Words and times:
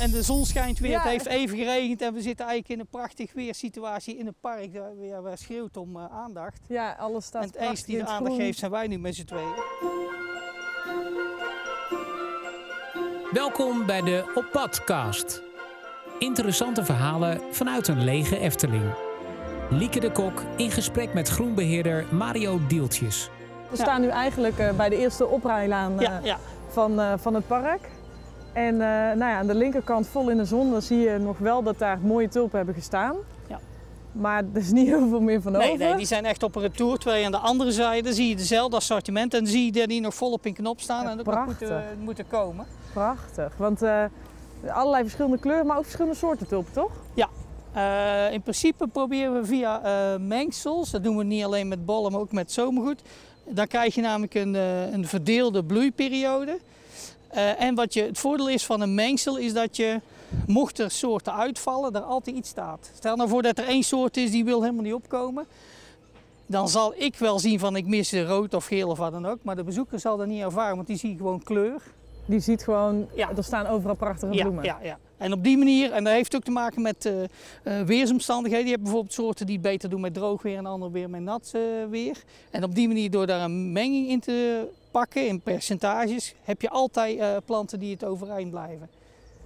en 0.00 0.10
de 0.10 0.22
zon 0.22 0.44
schijnt 0.46 0.78
weer, 0.78 0.90
Ja. 0.90 1.00
het 1.00 1.10
heeft 1.10 1.26
even 1.26 1.56
geregend 1.58 2.02
en 2.02 2.14
we 2.14 2.20
zitten 2.22 2.46
eigenlijk 2.46 2.74
in 2.74 2.80
een 2.80 2.90
prachtig 3.00 3.32
weersituatie 3.32 4.16
in 4.16 4.26
het 4.26 4.40
park. 4.40 4.72
Waar, 4.72 4.94
ja, 5.00 5.20
waar 5.20 5.38
schreeuwt 5.38 5.76
om 5.76 5.96
eh, 5.96 6.04
aandacht. 6.10 6.60
Ja, 6.68 6.96
alles 6.98 7.24
staat 7.24 7.42
en 7.42 7.48
het 7.48 7.56
enige 7.56 7.86
die 7.86 7.96
de 7.98 8.06
aandacht 8.06 8.36
geeft 8.36 8.58
zijn 8.58 8.70
wij 8.70 8.86
nu 8.86 8.98
met 8.98 9.14
z'n 9.14 9.24
tweeën. 9.24 9.54
Welkom 13.32 13.86
bij 13.86 14.02
de 14.02 14.32
Op 14.34 14.48
Padcast. 14.52 15.42
Interessante 16.18 16.84
verhalen 16.84 17.40
vanuit 17.50 17.88
een 17.88 18.04
lege 18.04 18.38
Efteling. 18.38 18.84
Lieke 19.70 20.00
de 20.00 20.12
Kok 20.12 20.42
in 20.56 20.70
gesprek 20.70 21.14
met 21.14 21.28
groenbeheerder 21.28 22.06
Mario 22.10 22.60
Dieltjes. 22.68 23.30
We 23.70 23.76
staan 23.76 24.00
nu 24.00 24.08
eigenlijk 24.08 24.58
eh, 24.58 24.70
bij 24.72 24.88
de 24.88 24.96
eerste 24.96 25.26
oprijlaan 25.26 25.92
eh, 26.00 26.06
Ja, 26.06 26.20
ja. 26.22 26.38
van, 26.68 27.00
eh, 27.00 27.12
van 27.16 27.34
het 27.34 27.46
park. 27.46 27.80
En 28.56 28.72
eh, 28.72 28.88
nou 28.88 29.18
ja, 29.18 29.38
aan 29.38 29.46
de 29.46 29.54
linkerkant 29.54 30.06
vol 30.08 30.28
in 30.30 30.36
de 30.36 30.44
zon, 30.44 30.70
dan 30.70 30.82
zie 30.82 30.98
je 30.98 31.18
nog 31.18 31.38
wel 31.38 31.62
dat 31.62 31.78
daar 31.78 31.98
mooie 31.98 32.28
tulpen 32.28 32.56
hebben 32.56 32.74
gestaan. 32.74 33.16
Ja. 33.48 33.60
Maar 34.12 34.44
er 34.52 34.60
is 34.60 34.70
niet 34.72 34.86
heel 34.86 35.08
veel 35.08 35.20
meer 35.20 35.42
van 35.42 35.52
Nee, 35.52 35.72
over. 35.72 35.86
nee, 35.86 35.96
die 35.96 36.06
zijn 36.06 36.24
echt 36.24 36.42
op 36.42 36.56
een 36.56 36.62
retour. 36.62 36.98
Terwijl 36.98 37.20
je 37.20 37.26
aan 37.26 37.32
de 37.32 37.38
andere 37.38 37.72
zijde 37.72 38.12
zie 38.12 38.28
je 38.28 38.36
dezelfde 38.36 38.76
assortiment. 38.76 39.34
En 39.34 39.46
zie 39.46 39.74
je 39.74 39.86
die 39.86 40.00
nog 40.00 40.14
volop 40.14 40.46
in 40.46 40.54
knop 40.54 40.80
staan 40.80 41.02
Ja, 41.04 41.10
en 41.10 41.18
ook 41.18 41.24
nog 41.26 41.34
prachtig. 41.34 41.68
moeten, 41.68 41.98
moeten 41.98 42.26
komen. 42.28 42.66
Prachtig, 42.92 43.52
want 43.56 43.82
eh, 43.82 44.04
allerlei 44.68 45.02
verschillende 45.02 45.38
kleuren, 45.38 45.66
maar 45.66 45.76
ook 45.76 45.82
verschillende 45.84 46.16
soorten 46.16 46.46
tulpen, 46.46 46.72
toch? 46.72 46.90
Eh, 47.76 48.32
in 48.32 48.42
principe 48.42 48.86
proberen 48.86 49.34
we 49.40 49.44
via 49.46 49.82
eh, 49.82 50.20
mengsels, 50.20 50.90
dat 50.90 51.02
doen 51.04 51.16
we 51.16 51.24
niet 51.24 51.44
alleen 51.44 51.68
met 51.68 51.84
bollen, 51.86 52.12
maar 52.12 52.20
ook 52.20 52.32
met 52.32 52.52
zomergoed. 52.52 53.02
Dan 53.44 53.66
krijg 53.66 53.94
je 53.94 54.00
namelijk 54.00 54.34
een, 54.34 54.54
eh, 54.54 54.92
een 54.92 55.06
verdeelde 55.06 55.64
bloeiperiode. 55.64 56.58
Eh, 57.36 57.60
en 57.62 57.74
wat 57.74 57.94
je, 57.94 58.02
het 58.02 58.18
voordeel 58.18 58.48
is 58.48 58.64
van 58.64 58.80
een 58.80 58.94
mengsel 58.94 59.36
is 59.36 59.52
dat 59.52 59.76
je, 59.76 60.00
mocht 60.46 60.78
er 60.78 60.90
soorten 60.90 61.34
uitvallen, 61.34 61.94
er 61.94 62.00
altijd 62.00 62.36
iets 62.36 62.48
staat. 62.48 62.90
Stel 62.94 63.16
nou 63.16 63.28
voor 63.28 63.42
dat 63.42 63.58
er 63.58 63.66
één 63.66 63.82
soort 63.82 64.16
is 64.16 64.30
die 64.30 64.44
wil 64.44 64.60
helemaal 64.62 64.82
niet 64.82 64.94
opkomen. 64.94 65.46
Dan 66.46 66.68
zal 66.68 66.94
ik 66.96 67.16
wel 67.16 67.38
zien 67.38 67.58
van 67.58 67.76
ik 67.76 67.86
mis 67.86 68.12
rood 68.12 68.54
of 68.54 68.66
geel 68.66 68.88
of 68.88 68.98
wat 68.98 69.12
dan 69.12 69.26
ook. 69.26 69.38
Maar 69.42 69.56
de 69.56 69.64
bezoeker 69.64 70.00
zal 70.00 70.16
dat 70.16 70.26
niet 70.26 70.42
ervaren, 70.42 70.74
want 70.76 70.86
die 70.86 70.96
ziet 70.96 71.16
gewoon 71.16 71.42
kleur. 71.42 71.82
Die 72.26 72.40
ziet 72.40 72.62
gewoon, 72.64 73.06
Ja. 73.14 73.30
er 73.36 73.44
staan 73.44 73.66
overal 73.66 73.96
prachtige 73.96 74.32
Ja, 74.34 74.42
bloemen. 74.42 74.64
ja, 74.64 74.78
ja. 74.82 74.98
En 75.16 75.32
op 75.32 75.44
die 75.44 75.58
manier, 75.58 75.92
en 75.92 76.04
dat 76.04 76.12
heeft 76.12 76.36
ook 76.36 76.42
te 76.42 76.50
maken 76.50 76.82
met 76.82 77.04
eh, 77.06 77.22
eh, 77.22 77.86
weersomstandigheden. 77.86 78.64
Je 78.64 78.70
hebt 78.70 78.82
bijvoorbeeld 78.82 79.12
soorten 79.14 79.46
die 79.46 79.54
het 79.54 79.64
beter 79.64 79.90
doen 79.90 80.00
met 80.00 80.14
droog 80.14 80.42
weer 80.42 80.56
en 80.56 80.66
andere 80.66 80.92
weer 80.92 81.10
met 81.10 81.20
nat 81.20 81.52
weer. 81.90 82.16
En 82.50 82.64
op 82.64 82.74
die 82.74 82.88
manier, 82.88 83.10
door 83.10 83.26
daar 83.26 83.40
een 83.44 83.72
menging 83.72 84.08
in 84.08 84.20
te 84.20 84.66
pakken 84.96 85.26
in 85.26 85.40
percentages, 85.40 86.34
heb 86.44 86.62
je 86.62 86.70
altijd 86.70 87.18
eh, 87.18 87.36
planten 87.44 87.78
die 87.78 87.92
het 87.92 88.04
overeind 88.04 88.50
blijven. 88.50 88.88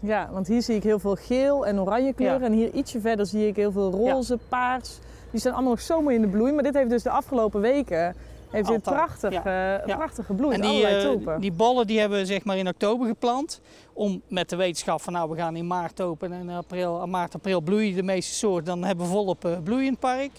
Ja, 0.01 0.29
want 0.33 0.47
hier 0.47 0.63
zie 0.63 0.77
ik 0.77 0.83
heel 0.83 0.99
veel 0.99 1.15
geel 1.15 1.67
en 1.67 1.81
oranje 1.81 2.13
kleuren. 2.13 2.41
Ja. 2.41 2.47
En 2.47 2.53
hier 2.53 2.71
ietsje 2.73 3.01
verder 3.01 3.27
zie 3.27 3.47
ik 3.47 3.57
heel 3.57 3.73
veel 3.73 3.91
roze, 3.91 4.39
paars. 4.49 4.99
Die 5.31 5.41
zijn 5.41 5.55
allemaal 5.55 5.73
nog 5.73 5.81
zo 5.81 6.03
mooi 6.03 6.17
in 6.17 6.23
de 6.23 6.29
bloei. 6.29 6.53
Maar 6.53 6.63
dit 6.63 6.75
heeft 6.75 6.91
dus 6.91 7.03
de 7.03 7.11
afgelopen 7.11 7.61
weken 7.61 8.15
heeft 8.51 8.69
dit 8.69 8.83
prachtig, 8.83 9.33
ja. 9.33 9.45
eh, 9.45 9.87
Ja. 9.87 9.97
prachtig 9.97 10.27
gebloeid. 10.27 10.55
en 10.55 10.61
die, 10.61 10.87
eh, 10.87 11.41
die 11.41 11.53
bollen 11.53 11.87
die 11.87 11.99
hebben 12.01 12.19
we 12.19 12.27
zeg 12.27 12.45
maar 12.45 12.57
in 12.57 12.69
oktober 12.69 13.07
geplant. 13.07 13.61
Om 13.93 14.23
met 14.29 14.49
de 14.49 14.57
wetenschap 14.57 15.01
van 15.01 15.13
nou 15.13 15.31
we 15.31 15.37
gaan 15.37 15.57
in 15.57 15.67
maart 15.67 16.01
open 16.01 16.33
en 16.33 16.49
april, 16.49 17.07
maart, 17.07 17.35
april 17.35 17.61
bloeien 17.61 17.97
de 17.97 18.03
meeste 18.03 18.35
soorten. 18.35 18.65
Dan 18.65 18.85
hebben 18.85 19.07
we 19.07 19.13
volop 19.13 19.45
eh, 19.45 19.59
bloei 19.65 19.85
in 19.85 19.91
het 19.91 20.01
park. 20.01 20.31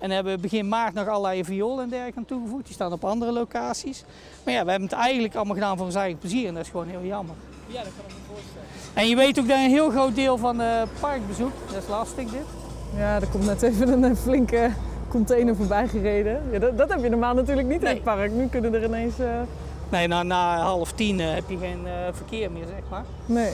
En 0.00 0.10
hebben 0.10 0.34
we 0.34 0.40
begin 0.40 0.68
maart 0.68 0.94
nog 0.94 1.08
allerlei 1.08 1.44
viool 1.44 1.80
en 1.80 1.88
dergelijke 1.88 2.18
aan 2.18 2.24
toegevoegd. 2.24 2.64
Die 2.64 2.74
staan 2.74 2.92
op 2.92 3.04
andere 3.04 3.32
locaties. 3.32 4.04
Maar 4.44 4.54
ja, 4.54 4.64
we 4.64 4.70
hebben 4.70 4.88
het 4.88 4.98
eigenlijk 4.98 5.34
allemaal 5.34 5.54
gedaan 5.54 5.76
voor 5.76 5.86
ons 5.86 5.94
eigen 5.94 6.18
plezier. 6.18 6.48
En 6.48 6.54
dat 6.54 6.64
is 6.64 6.70
gewoon 6.70 6.88
heel 6.88 7.04
jammer. 7.04 7.34
Ja, 7.66 7.82
dat 7.82 7.92
kan 7.96 8.04
ik 8.08 8.14
me 8.14 8.34
voorstellen. 8.34 8.66
En 8.94 9.08
je 9.08 9.16
weet 9.16 9.38
ook 9.38 9.48
dat 9.48 9.56
een 9.56 9.70
heel 9.70 9.90
groot 9.90 10.14
deel 10.14 10.38
van 10.38 10.58
het 10.58 10.88
parkbezoek, 11.00 11.52
dat 11.72 11.82
is 11.82 11.88
lastig 11.88 12.30
dit. 12.30 12.46
Ja, 12.96 13.14
er 13.20 13.26
komt 13.28 13.44
net 13.46 13.62
even 13.62 13.88
een 13.92 14.04
eh, 14.04 14.16
flinke 14.16 14.70
container 15.08 15.56
voorbij 15.56 15.88
gereden. 15.88 16.42
Ja, 16.52 16.58
dat, 16.58 16.78
dat 16.78 16.88
heb 16.88 17.02
je 17.02 17.08
normaal 17.08 17.34
natuurlijk 17.34 17.68
niet 17.68 17.82
in 17.82 17.88
het 17.88 18.02
park. 18.02 18.32
Nu 18.32 18.46
kunnen 18.48 18.74
er 18.74 18.84
ineens... 18.84 19.18
eh, 19.18 19.40
Nee, 19.90 20.08
na, 20.08 20.22
na 20.22 20.56
half 20.60 20.92
tien 20.92 21.20
eh, 21.20 21.34
heb 21.34 21.44
je 21.48 21.56
geen 21.58 21.86
eh, 21.86 21.92
verkeer 22.12 22.50
meer, 22.50 22.66
zeg 22.66 22.82
maar. 22.90 23.04
Nee, 23.26 23.52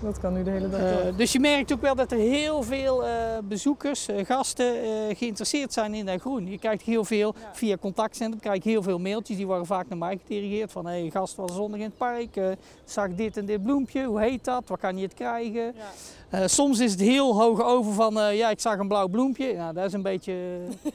dat 0.00 0.20
kan 0.20 0.32
nu 0.32 0.42
de 0.42 0.50
hele 0.50 0.68
dag 0.68 0.80
door. 0.80 0.90
Eh, 0.90 1.16
dus 1.16 1.32
je 1.32 1.40
merkt 1.40 1.72
ook 1.72 1.80
wel 1.80 1.94
dat 1.94 2.12
er 2.12 2.18
heel 2.18 2.62
veel 2.62 3.06
eh, 3.06 3.12
bezoekers, 3.44 4.08
eh, 4.08 4.26
gasten 4.26 4.74
geïnteresseerd 5.16 5.72
zijn 5.72 5.94
in 5.94 6.06
dat 6.06 6.20
groen. 6.20 6.50
Je 6.50 6.58
krijgt 6.58 6.82
heel 6.82 7.04
veel, 7.04 7.34
via 7.52 7.76
contactcentrum 7.76 8.40
krijg 8.40 8.64
je 8.64 8.70
heel 8.70 8.82
veel 8.82 8.98
mailtjes, 8.98 9.36
die 9.36 9.46
worden 9.46 9.66
vaak 9.66 9.88
naar 9.88 9.98
mij 9.98 10.18
gedirigeerd. 10.22 10.72
Van, 10.72 10.86
hé 10.86 11.00
hey, 11.00 11.10
gast 11.10 11.36
was 11.36 11.54
zondag 11.54 11.80
in 11.80 11.86
het 11.86 11.96
park, 11.96 12.56
zag 12.84 13.14
dit 13.14 13.36
en 13.36 13.46
dit 13.46 13.62
bloempje, 13.62 14.04
hoe 14.04 14.20
heet 14.20 14.44
dat, 14.44 14.68
waar 14.68 14.78
kan 14.78 14.96
je 14.96 15.02
het 15.02 15.14
krijgen? 15.14 15.74
Eh, 16.30 16.42
soms 16.46 16.80
is 16.80 16.90
het 16.90 17.00
heel 17.00 17.40
hoog 17.40 17.62
over 17.62 17.92
van, 17.92 18.20
eh, 18.20 18.36
ja 18.36 18.50
ik 18.50 18.60
zag 18.60 18.78
een 18.78 18.88
blauw 18.88 19.08
bloempje. 19.08 19.54
Nou, 19.54 19.74
dat 19.74 19.84
is 19.84 19.92
een 19.92 20.02
beetje 20.02 20.32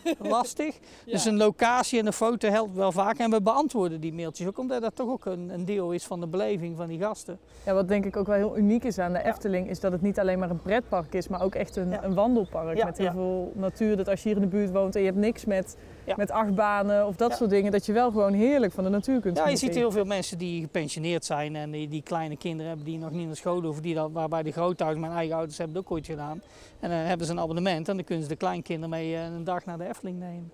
eh, 0.03 0.13
lastig. 0.31 0.75
Dus 1.05 1.25
een 1.25 1.37
locatie 1.37 1.99
en 1.99 2.05
een 2.05 2.13
foto 2.13 2.49
helpt 2.49 2.75
wel 2.75 2.91
vaak. 2.91 3.17
En 3.17 3.29
we 3.29 3.41
beantwoorden 3.41 3.99
die 4.01 4.13
mailtjes 4.13 4.47
ook, 4.47 4.57
omdat 4.59 4.81
dat 4.81 4.95
toch 4.95 5.09
ook 5.09 5.25
een, 5.25 5.49
een 5.49 5.65
deel 5.65 5.91
is 5.91 6.03
van 6.05 6.19
de 6.19 6.27
beleving 6.27 6.77
van 6.77 6.87
die 6.87 6.99
gasten. 6.99 7.39
Ja, 7.65 7.73
wat 7.73 7.87
denk 7.87 8.05
ik 8.05 8.17
ook 8.17 8.27
wel 8.27 8.35
heel 8.35 8.57
uniek 8.57 8.83
is 8.83 8.99
aan 8.99 9.13
de 9.13 9.23
Efteling, 9.23 9.69
is 9.69 9.79
dat 9.79 9.91
het 9.91 10.01
niet 10.01 10.19
alleen 10.19 10.39
maar 10.39 10.49
een 10.49 10.61
pretpark 10.61 11.13
is, 11.13 11.27
maar 11.27 11.41
ook 11.41 11.55
echt 11.55 11.75
een, 11.75 11.89
Ja. 11.89 12.03
een 12.03 12.13
wandelpark 12.13 12.77
Ja, 12.77 12.85
met 12.85 12.97
heel 12.97 13.11
veel 13.11 13.51
natuur. 13.55 13.97
Dat 13.97 14.07
als 14.09 14.23
je 14.23 14.27
hier 14.29 14.37
in 14.37 14.43
de 14.43 14.49
buurt 14.49 14.71
woont 14.71 14.95
en 14.95 15.01
je 15.01 15.07
hebt 15.07 15.19
niks 15.19 15.45
met, 15.45 15.77
Ja. 16.05 16.13
met 16.17 16.31
achtbanen 16.31 17.07
of 17.07 17.15
dat 17.15 17.29
Ja. 17.29 17.35
soort 17.35 17.49
dingen, 17.49 17.71
dat 17.71 17.85
je 17.85 17.93
wel 17.93 18.11
gewoon 18.11 18.33
heerlijk 18.33 18.73
van 18.73 18.83
de 18.83 18.89
natuur 18.89 19.19
kunt 19.19 19.37
Ja, 19.37 19.47
je 19.47 19.55
ziet 19.57 19.75
heel 19.75 19.91
veel 19.91 20.05
mensen 20.05 20.37
die 20.37 20.61
gepensioneerd 20.61 21.25
zijn 21.25 21.55
en 21.55 21.71
die, 21.71 21.87
die 21.87 22.01
kleine 22.01 22.37
kinderen 22.37 22.67
hebben 22.67 22.85
die 22.85 22.97
nog 22.97 23.11
niet 23.11 23.25
naar 23.25 23.35
school 23.35 23.61
hoeven. 23.61 23.83
Die 23.83 23.95
dat, 23.95 24.09
waarbij 24.11 24.43
de 24.43 24.51
grootouders, 24.51 25.01
mijn 25.01 25.13
eigen 25.17 25.35
ouders 25.35 25.57
hebben 25.57 25.75
het 25.77 25.85
ook 25.85 25.91
ooit 25.91 26.05
gedaan. 26.05 26.41
En 26.79 26.89
dan 26.89 26.97
hebben 26.97 27.25
ze 27.27 27.31
een 27.31 27.39
abonnement 27.39 27.89
en 27.89 27.95
dan 27.95 28.05
kunnen 28.05 28.23
ze 28.23 28.29
de 28.29 28.35
kleinkinderen 28.35 28.89
mee 28.89 29.15
eh, 29.15 29.23
een 29.23 29.43
dag 29.43 29.65
naar 29.65 29.77
de 29.77 29.87
Efteling 29.87 30.19
nemen. 30.19 30.51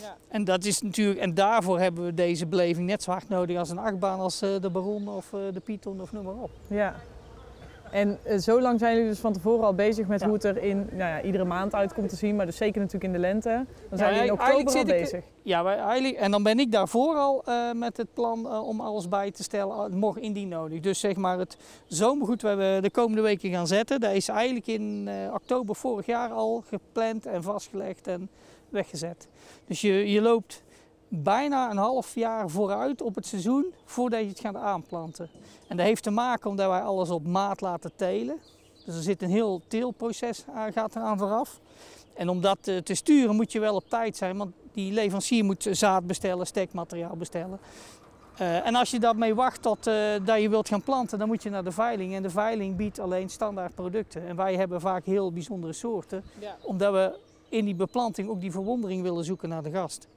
Ja. 0.00 0.16
En, 0.28 0.44
dat 0.44 0.64
is 0.64 0.82
natuurlijk, 0.82 1.20
en 1.20 1.34
daarvoor 1.34 1.78
hebben 1.78 2.04
we 2.04 2.14
deze 2.14 2.46
beleving 2.46 2.86
net 2.86 3.02
zo 3.02 3.10
hard 3.10 3.28
nodig 3.28 3.58
als 3.58 3.70
een 3.70 3.78
achtbaan 3.78 4.18
als 4.20 4.42
eh, 4.42 4.50
de 4.60 4.70
Baron 4.70 5.08
of 5.08 5.32
eh, 5.32 5.40
de 5.52 5.60
Python 5.60 6.00
of 6.00 6.12
noem 6.12 6.24
maar 6.24 6.34
op. 6.34 6.50
Ja. 6.66 6.94
En 7.92 8.18
eh, 8.22 8.38
zo 8.38 8.60
lang 8.60 8.78
zijn 8.78 8.94
jullie 8.94 9.08
dus 9.10 9.18
van 9.18 9.32
tevoren 9.32 9.64
al 9.64 9.74
bezig 9.74 10.06
met 10.06 10.20
Ja. 10.20 10.26
hoe 10.26 10.34
het 10.34 10.44
er 10.44 10.62
in, 10.62 10.76
nou 10.78 10.98
ja, 11.10 11.22
iedere 11.22 11.44
maand 11.44 11.74
uitkomt 11.74 12.08
te 12.08 12.16
zien, 12.16 12.36
maar 12.36 12.46
dus 12.46 12.56
zeker 12.56 12.78
natuurlijk 12.80 13.04
in 13.04 13.12
de 13.12 13.18
lente. 13.18 13.64
Dan 13.88 13.98
zijn 13.98 14.10
jullie 14.14 14.26
in 14.26 14.32
oktober 14.32 14.72
al 14.74 14.80
ik- 14.80 14.86
bezig. 14.86 15.24
Ja, 15.42 15.64
wij, 15.64 15.76
eigenlijk, 15.76 16.14
en 16.16 16.30
dan 16.30 16.42
ben 16.42 16.58
ik 16.58 16.72
daarvoor 16.72 17.14
al 17.16 17.42
eh, 17.44 17.72
met 17.72 17.96
het 17.96 18.14
plan 18.14 18.46
eh, 18.48 18.68
om 18.68 18.80
alles 18.80 19.08
bij 19.08 19.30
te 19.30 19.42
stellen, 19.42 19.96
mocht 19.98 20.18
indien 20.18 20.48
nodig. 20.48 20.80
Dus 20.80 21.00
zeg 21.00 21.16
maar 21.16 21.38
het 21.38 21.56
zomergoed 21.86 22.42
waar 22.42 22.56
we 22.56 22.78
de 22.82 22.90
komende 22.90 23.22
weken 23.22 23.50
gaan 23.50 23.66
zetten, 23.66 24.00
dat 24.00 24.12
is 24.12 24.28
eigenlijk 24.28 24.66
in 24.66 25.08
oktober 25.34 25.74
vorig 25.76 26.06
jaar 26.06 26.30
al 26.30 26.62
gepland 26.68 27.26
en 27.26 27.42
vastgelegd 27.42 28.06
en 28.06 28.28
weggezet. 28.68 29.28
Dus 29.66 29.80
je, 29.80 30.10
je 30.10 30.20
loopt 30.22 30.62
bijna 31.14 31.70
een 31.70 31.76
half 31.76 32.14
jaar 32.14 32.50
vooruit 32.50 33.02
op 33.02 33.14
het 33.14 33.26
seizoen 33.26 33.72
voordat 33.84 34.20
je 34.20 34.26
het 34.28 34.40
gaat 34.40 34.56
aanplanten. 34.56 35.28
En 35.68 35.76
dat 35.76 35.86
heeft 35.86 36.02
te 36.02 36.10
maken 36.10 36.50
omdat 36.50 36.68
wij 36.68 36.80
alles 36.80 37.10
op 37.10 37.26
maat 37.26 37.60
laten 37.60 37.92
telen. 37.96 38.36
Dus 38.84 38.94
er 38.94 39.02
zit 39.02 39.22
een 39.22 39.30
heel 39.30 39.60
teelproces 39.68 40.44
aan, 40.54 40.72
gaat 40.72 40.96
eraan 40.96 41.18
vooraf. 41.18 41.60
En 42.14 42.28
om 42.28 42.40
dat 42.40 42.58
eh, 42.64 42.76
te 42.76 42.94
sturen 42.94 43.36
moet 43.36 43.52
je 43.52 43.60
wel 43.60 43.74
op 43.74 43.88
tijd 43.88 44.16
zijn, 44.16 44.36
want 44.36 44.52
die 44.72 44.92
leverancier 44.92 45.44
moet 45.44 45.68
zaad 45.70 46.06
bestellen, 46.06 46.46
stekmateriaal 46.46 47.16
bestellen. 47.16 47.58
Eh, 48.36 48.66
en 48.66 48.74
als 48.74 48.90
je 48.90 49.00
daarmee 49.00 49.34
wacht 49.34 49.62
tot 49.62 49.86
eh, 49.86 49.94
dat 50.24 50.40
je 50.40 50.48
wilt 50.48 50.68
gaan 50.68 50.82
planten, 50.82 51.18
dan 51.18 51.28
moet 51.28 51.42
je 51.42 51.50
naar 51.50 51.64
de 51.64 51.72
veiling. 51.72 52.14
En 52.14 52.22
de 52.22 52.30
veiling 52.30 52.76
biedt 52.76 52.98
alleen 52.98 53.30
standaard 53.30 53.74
producten. 53.74 54.26
En 54.28 54.36
wij 54.36 54.56
hebben 54.56 54.80
vaak 54.80 55.04
heel 55.04 55.32
bijzondere 55.32 55.72
soorten, 55.72 56.24
omdat 56.62 56.92
we 56.92 57.18
in 57.48 57.64
die 57.64 57.74
beplanting 57.74 58.28
ook 58.28 58.40
die 58.40 58.52
verwondering 58.52 59.02
willen 59.02 59.24
zoeken 59.24 59.48
naar 59.48 59.62
de 59.62 59.70
gast. 59.70 60.08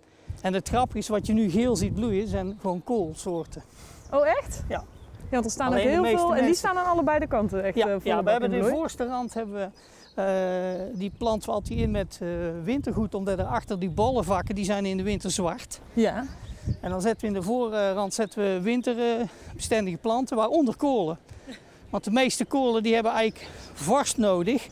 En 0.41 0.53
het 0.53 0.67
grappige 0.67 0.97
is, 0.97 1.07
wat 1.07 1.27
je 1.27 1.33
nu 1.33 1.49
geel 1.49 1.75
ziet 1.75 1.93
bloeien, 1.93 2.27
zijn 2.27 2.57
gewoon 2.61 2.83
koolsoorten. 2.83 3.63
Oh 4.11 4.27
echt? 4.27 4.63
Ja. 4.69 4.83
Ja, 5.25 5.31
want 5.31 5.45
er 5.45 5.51
staan 5.51 5.67
Alleen 5.67 5.99
ook 5.99 6.05
heel 6.05 6.17
veel 6.17 6.35
en 6.35 6.45
die 6.45 6.55
staan 6.55 6.77
aan 6.77 6.85
allebei 6.85 7.19
de 7.19 7.27
kanten 7.27 7.63
echt 7.63 7.75
Ja, 7.75 7.87
eh, 7.87 7.95
ja 8.03 8.23
we 8.23 8.31
hebben 8.31 8.49
de 8.49 8.63
voorste 8.63 9.05
rand 9.05 9.33
hebben 9.33 9.55
we, 9.55 9.69
eh, 10.21 10.99
die 10.99 11.11
planten 11.17 11.49
we 11.49 11.55
altijd 11.55 11.79
in 11.79 11.91
met 11.91 12.19
eh, 12.21 12.27
wintergoed, 12.63 13.13
omdat 13.13 13.39
er 13.39 13.45
achter 13.45 13.79
die 13.79 13.89
bollenvakken, 13.89 14.55
die 14.55 14.65
zijn 14.65 14.85
in 14.85 14.97
de 14.97 15.03
winter 15.03 15.31
zwart. 15.31 15.81
Ja. 15.93 16.25
En 16.81 16.89
dan 16.89 17.01
zetten 17.01 17.21
we 17.21 17.27
in 17.27 17.39
de 17.39 17.45
voorrand 17.45 18.13
zetten 18.13 18.43
we 18.43 18.61
winterbestendige 18.61 19.97
planten, 19.97 20.37
waaronder 20.37 20.75
kolen. 20.75 21.17
Want 21.89 22.03
de 22.03 22.11
meeste 22.11 22.45
kolen 22.45 22.83
die 22.83 22.93
hebben 22.93 23.11
eigenlijk 23.11 23.49
vorst 23.73 24.17
nodig 24.17 24.67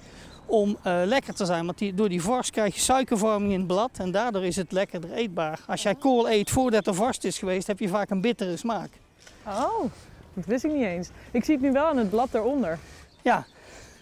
om 0.53 0.77
eh, 0.83 1.01
lekker 1.05 1.33
te 1.33 1.45
zijn. 1.45 1.65
Want 1.65 1.77
die, 1.77 1.94
door 1.94 2.09
die 2.09 2.21
vorst 2.21 2.51
krijg 2.51 2.75
je 2.75 2.81
suikervorming 2.81 3.51
in 3.51 3.57
het 3.57 3.67
blad 3.67 3.89
en 3.97 4.11
daardoor 4.11 4.45
is 4.45 4.55
het 4.55 4.71
lekkerder 4.71 5.11
eetbaar. 5.13 5.59
Als 5.67 5.81
jij 5.83 5.95
kool 5.95 6.29
eet 6.29 6.50
voordat 6.50 6.88
er 6.88 6.95
vorst 6.95 7.23
is 7.23 7.38
geweest, 7.38 7.67
heb 7.67 7.79
je 7.79 7.88
vaak 7.88 8.09
een 8.09 8.21
bittere 8.21 8.57
smaak. 8.57 8.89
Oh, 9.47 9.83
dat 10.33 10.45
wist 10.45 10.63
ik 10.63 10.71
niet 10.71 10.83
eens. 10.83 11.09
Ik 11.31 11.44
zie 11.44 11.53
het 11.53 11.63
nu 11.63 11.71
wel 11.71 11.85
aan 11.85 11.97
het 11.97 12.09
blad 12.09 12.33
eronder. 12.33 12.79
Ja, 13.21 13.35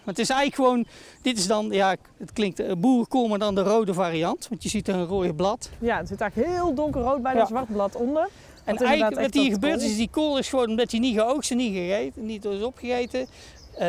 maar 0.04 0.14
het 0.14 0.18
is 0.18 0.30
eigenlijk 0.30 0.68
gewoon, 0.68 0.86
dit 1.22 1.38
is 1.38 1.46
dan, 1.46 1.70
ja, 1.70 1.96
het 2.18 2.32
klinkt 2.32 2.60
eh, 2.60 2.72
boerenkool, 2.78 3.28
maar 3.28 3.38
dan 3.38 3.54
de 3.54 3.62
rode 3.62 3.94
variant. 3.94 4.48
Want 4.48 4.62
je 4.62 4.68
ziet 4.68 4.88
er 4.88 4.94
een 4.94 5.06
rode 5.06 5.34
blad. 5.34 5.70
Ja, 5.78 5.96
het 5.96 6.08
zit 6.08 6.20
eigenlijk 6.20 6.52
heel 6.52 6.74
donkerrood 6.74 7.22
bij 7.22 7.32
Ja. 7.32 7.38
dat 7.38 7.48
zwart 7.48 7.72
blad 7.72 7.96
onder. 7.96 8.28
En 8.64 8.76
eigenlijk 8.76 9.20
wat 9.20 9.34
hier 9.34 9.52
gebeurt 9.52 9.82
is, 9.82 9.96
die 9.96 10.08
kool 10.10 10.38
is 10.38 10.48
gewoon 10.48 10.68
omdat 10.68 10.90
hij 10.90 11.00
niet 11.00 11.18
geoogst 11.18 11.50
en 11.50 11.56
niet 11.56 11.74
gegeten, 11.74 12.26
niet 12.26 12.44
is 12.44 12.62
opgegeten, 12.62 13.26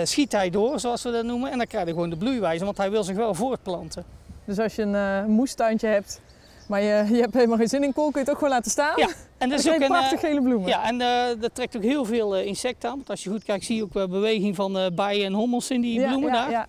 schiet 0.03 0.31
hij 0.31 0.49
door, 0.49 0.79
zoals 0.79 1.03
we 1.03 1.11
dat 1.11 1.25
noemen. 1.25 1.51
En 1.51 1.57
dan 1.57 1.67
krijg 1.67 1.85
je 1.85 1.91
gewoon 1.93 2.09
de 2.09 2.17
bloeiwijze, 2.17 2.65
want 2.65 2.77
hij 2.77 2.91
wil 2.91 3.03
zich 3.03 3.15
wel 3.15 3.33
voortplanten. 3.33 4.05
Dus 4.45 4.59
als 4.59 4.75
je 4.75 4.81
een 4.81 4.95
eh, 4.95 5.25
moestuintje 5.25 5.87
hebt, 5.87 6.21
maar 6.67 6.81
je, 6.81 7.05
je 7.11 7.19
hebt 7.21 7.33
helemaal 7.33 7.57
geen 7.57 7.67
zin 7.67 7.83
in 7.83 7.93
kool, 7.93 8.03
kun 8.11 8.13
je 8.13 8.19
het 8.19 8.29
ook 8.29 8.37
gewoon 8.37 8.53
laten 8.53 8.71
staan. 8.71 8.93
Ja, 8.97 9.07
en 9.37 9.49
dat 9.49 9.59
is 9.59 9.69
ook 9.69 9.79
een... 9.79 9.87
prachtig 9.87 10.21
eh, 10.21 10.29
gele 10.29 10.41
bloemen. 10.41 10.69
ja, 10.69 10.87
en 10.87 11.01
eh, 11.01 11.41
dat 11.41 11.55
trekt 11.55 11.75
ook 11.75 11.83
heel 11.83 12.05
veel 12.05 12.35
eh, 12.35 12.45
insecten 12.45 12.89
aan. 12.89 12.95
Want 12.95 13.09
als 13.09 13.23
je 13.23 13.29
goed 13.29 13.43
kijkt, 13.43 13.65
zie 13.65 13.75
je 13.75 13.83
ook 13.83 13.91
beweging 13.93 14.55
van 14.55 14.77
eh, 14.77 14.85
bijen 14.95 15.25
en 15.25 15.33
hommels 15.33 15.69
in 15.69 15.81
die 15.81 15.99
Ja, 15.99 16.07
bloemen 16.07 16.33
ja, 16.33 16.41
daar. 16.41 16.51
ja. 16.51 16.67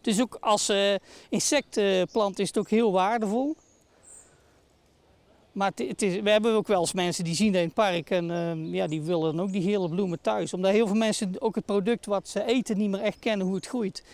Dus 0.00 0.20
ook 0.20 0.36
als 0.40 0.68
eh, 0.68 0.94
insectenplant 1.28 2.38
is 2.38 2.48
het 2.48 2.58
ook 2.58 2.68
heel 2.70 2.92
waardevol. 2.92 3.56
Maar 5.52 5.72
het, 5.74 6.02
is, 6.02 6.20
we 6.20 6.30
hebben 6.30 6.54
ook 6.54 6.66
wel 6.66 6.80
eens 6.80 6.92
mensen 6.92 7.24
die 7.24 7.34
zien 7.34 7.52
dat 7.52 7.60
in 7.60 7.66
het 7.66 7.74
park 7.74 8.10
en 8.10 8.30
eh, 8.30 8.72
ja, 8.72 8.86
die 8.86 9.02
willen 9.02 9.36
dan 9.36 9.40
ook 9.46 9.52
die 9.52 9.62
gele 9.62 9.88
bloemen 9.88 10.20
thuis. 10.20 10.54
Omdat 10.54 10.70
heel 10.72 10.86
veel 10.86 10.96
mensen 10.96 11.32
ook 11.38 11.54
het 11.54 11.64
product 11.64 12.06
wat 12.06 12.28
ze 12.28 12.44
eten 12.44 12.78
niet 12.78 12.90
meer 12.90 13.00
echt 13.00 13.18
kennen 13.18 13.46
hoe 13.46 13.54
het 13.56 13.66
groeit. 13.66 14.04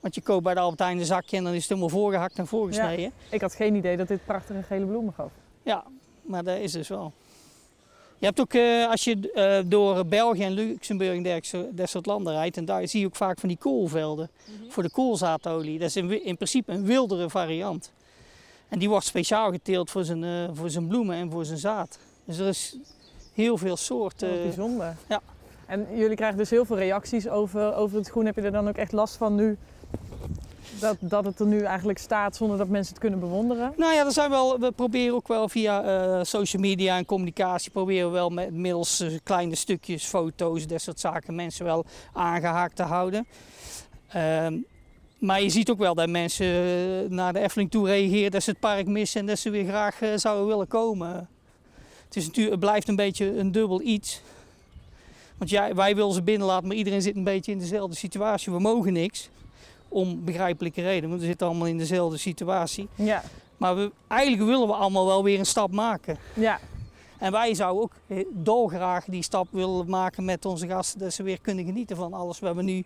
Want 0.00 0.14
je 0.14 0.20
koopt 0.20 0.42
bij 0.42 0.54
de 0.54 0.60
Albert 0.60 0.80
Heijn 0.80 0.98
een 0.98 1.04
zakje 1.04 1.36
en 1.36 1.44
dan 1.44 1.52
is 1.52 1.58
het 1.58 1.68
helemaal 1.68 1.88
voorgehakt 1.88 2.38
en 2.38 2.46
voorgesneden. 2.46 3.12
Ik 3.30 3.40
had 3.40 3.54
geen 3.54 3.74
idee 3.74 3.96
dat 3.96 4.08
dit 4.08 4.24
prachtige 4.24 4.62
gele 4.62 4.86
bloemen 4.86 5.12
gaf. 5.12 5.32
Ja, 5.62 5.84
maar 6.22 6.44
dat 6.44 6.58
is 6.58 6.72
dus 6.72 6.88
wel. 6.88 7.12
Je 8.18 8.26
hebt 8.26 8.40
ook, 8.40 8.54
eh, 8.54 8.90
als 8.90 9.04
je 9.04 9.30
eh, 9.32 9.58
door 9.70 10.06
België 10.06 10.42
en 10.42 10.52
Luxemburg 10.52 11.16
en 11.16 11.22
dergelijke- 11.22 11.74
dat 11.74 11.88
soort 11.88 12.06
landen 12.06 12.32
rijdt, 12.32 12.56
en 12.56 12.64
daar 12.64 12.88
zie 12.88 13.00
je 13.00 13.06
ook 13.06 13.16
vaak 13.16 13.38
van 13.38 13.48
die 13.48 13.58
koolvelden 13.58 14.30
voor 14.68 14.82
de 14.82 14.90
koolzaadolie. 14.90 15.78
Dat 15.78 15.88
is 15.88 15.96
in 15.96 16.36
principe 16.36 16.72
een 16.72 16.84
wildere 16.84 17.30
variant. 17.30 17.92
En 18.74 18.80
die 18.80 18.88
wordt 18.88 19.06
speciaal 19.06 19.50
geteeld 19.50 19.90
voor 19.90 20.04
zijn, 20.04 20.24
eh, 20.24 20.48
voor 20.52 20.70
zijn 20.70 20.86
bloemen 20.86 21.16
en 21.16 21.30
voor 21.30 21.44
zijn 21.44 21.58
zaad. 21.58 21.98
Dus 22.24 22.38
er 22.38 22.48
is 22.48 22.76
heel 23.32 23.58
veel 23.58 23.76
soorten. 23.76 24.30
Wat 24.30 24.42
bijzonder. 24.42 24.96
ja. 25.08 25.20
En 25.66 25.86
jullie 25.94 26.16
krijgen 26.16 26.38
dus 26.38 26.50
heel 26.50 26.64
veel 26.64 26.76
reacties 26.76 27.28
over, 27.28 27.74
over 27.74 27.98
het 27.98 28.08
groen. 28.08 28.26
Heb 28.26 28.34
je 28.34 28.42
er 28.42 28.52
dan 28.52 28.68
ook 28.68 28.76
echt 28.76 28.92
last 28.92 29.16
van 29.16 29.34
nu? 29.34 29.56
Dat, 30.80 30.96
dat 31.00 31.24
het 31.24 31.40
er 31.40 31.46
nu 31.46 31.62
eigenlijk 31.62 31.98
staat 31.98 32.36
zonder 32.36 32.58
dat 32.58 32.68
mensen 32.68 32.92
het 32.92 33.02
kunnen 33.02 33.20
bewonderen? 33.20 33.72
Nou 33.76 33.94
ja, 33.94 34.04
er 34.04 34.12
zijn 34.12 34.30
wel, 34.30 34.58
we 34.58 34.72
proberen 34.72 35.14
ook 35.14 35.28
wel 35.28 35.48
via 35.48 35.82
eh, 35.82 36.24
social 36.24 36.62
media 36.62 36.96
en 36.96 37.04
communicatie, 37.04 37.70
proberen 37.70 38.06
we 38.06 38.12
wel 38.12 38.30
met 38.30 38.52
middels 38.52 39.00
eh, 39.00 39.12
kleine 39.22 39.54
stukjes, 39.54 40.04
foto's, 40.04 40.66
dat 40.66 40.80
soort 40.80 41.00
zaken, 41.00 41.34
mensen 41.34 41.64
wel 41.64 41.84
aangehaakt 42.12 42.76
te 42.76 42.82
houden. 42.82 43.26
Ehm, 44.08 44.56
maar 45.24 45.42
je 45.42 45.50
ziet 45.50 45.70
ook 45.70 45.78
wel 45.78 45.94
dat 45.94 46.08
mensen 46.08 46.46
eh, 46.46 47.10
naar 47.10 47.32
de 47.32 47.38
Efteling 47.38 47.70
toe 47.70 47.86
reageren, 47.86 48.30
dat 48.30 48.42
ze 48.42 48.50
het 48.50 48.60
park 48.60 48.86
missen 48.86 49.20
en 49.20 49.26
dat 49.26 49.38
ze 49.38 49.50
weer 49.50 49.64
graag 49.64 50.02
eh, 50.02 50.08
zouden 50.16 50.46
willen 50.46 50.68
komen. 50.68 51.28
Het, 52.04 52.16
is 52.16 52.26
natuurlijk, 52.26 52.54
het 52.54 52.64
blijft 52.64 52.88
een 52.88 52.96
beetje 52.96 53.38
een 53.38 53.52
dubbel 53.52 53.80
iets. 53.82 54.20
Want 55.36 55.50
ja, 55.50 55.74
wij 55.74 55.96
willen 55.96 56.14
ze 56.14 56.22
binnenlaten, 56.22 56.68
maar 56.68 56.76
iedereen 56.76 57.02
zit 57.02 57.16
een 57.16 57.24
beetje 57.24 57.52
in 57.52 57.58
dezelfde 57.58 57.96
situatie. 57.96 58.52
We 58.52 58.58
mogen 58.58 58.92
niks, 58.92 59.28
om 59.88 60.24
begrijpelijke 60.24 60.82
redenen, 60.82 61.08
want 61.08 61.20
we 61.20 61.26
zitten 61.26 61.46
allemaal 61.46 61.66
in 61.66 61.78
dezelfde 61.78 62.16
situatie. 62.16 62.88
Ja. 62.94 63.22
Maar 63.56 63.76
we, 63.76 63.90
eigenlijk 64.08 64.42
willen 64.42 64.66
we 64.66 64.74
allemaal 64.74 65.06
wel 65.06 65.24
weer 65.24 65.38
een 65.38 65.46
stap 65.46 65.72
maken. 65.72 66.18
Ja. 66.34 66.60
En 67.24 67.32
wij 67.32 67.54
zouden 67.54 67.82
ook 67.82 67.92
eh, 68.06 68.24
dolgraag 68.32 69.04
die 69.04 69.22
stap 69.22 69.46
willen 69.50 69.88
maken 69.90 70.24
met 70.24 70.44
onze 70.44 70.66
gasten. 70.68 70.98
Dat 71.00 71.12
ze 71.12 71.22
weer 71.22 71.40
kunnen 71.40 71.64
genieten 71.64 71.96
van 71.96 72.12
alles 72.12 72.38
wat 72.38 72.54
we 72.54 72.62
nu 72.62 72.84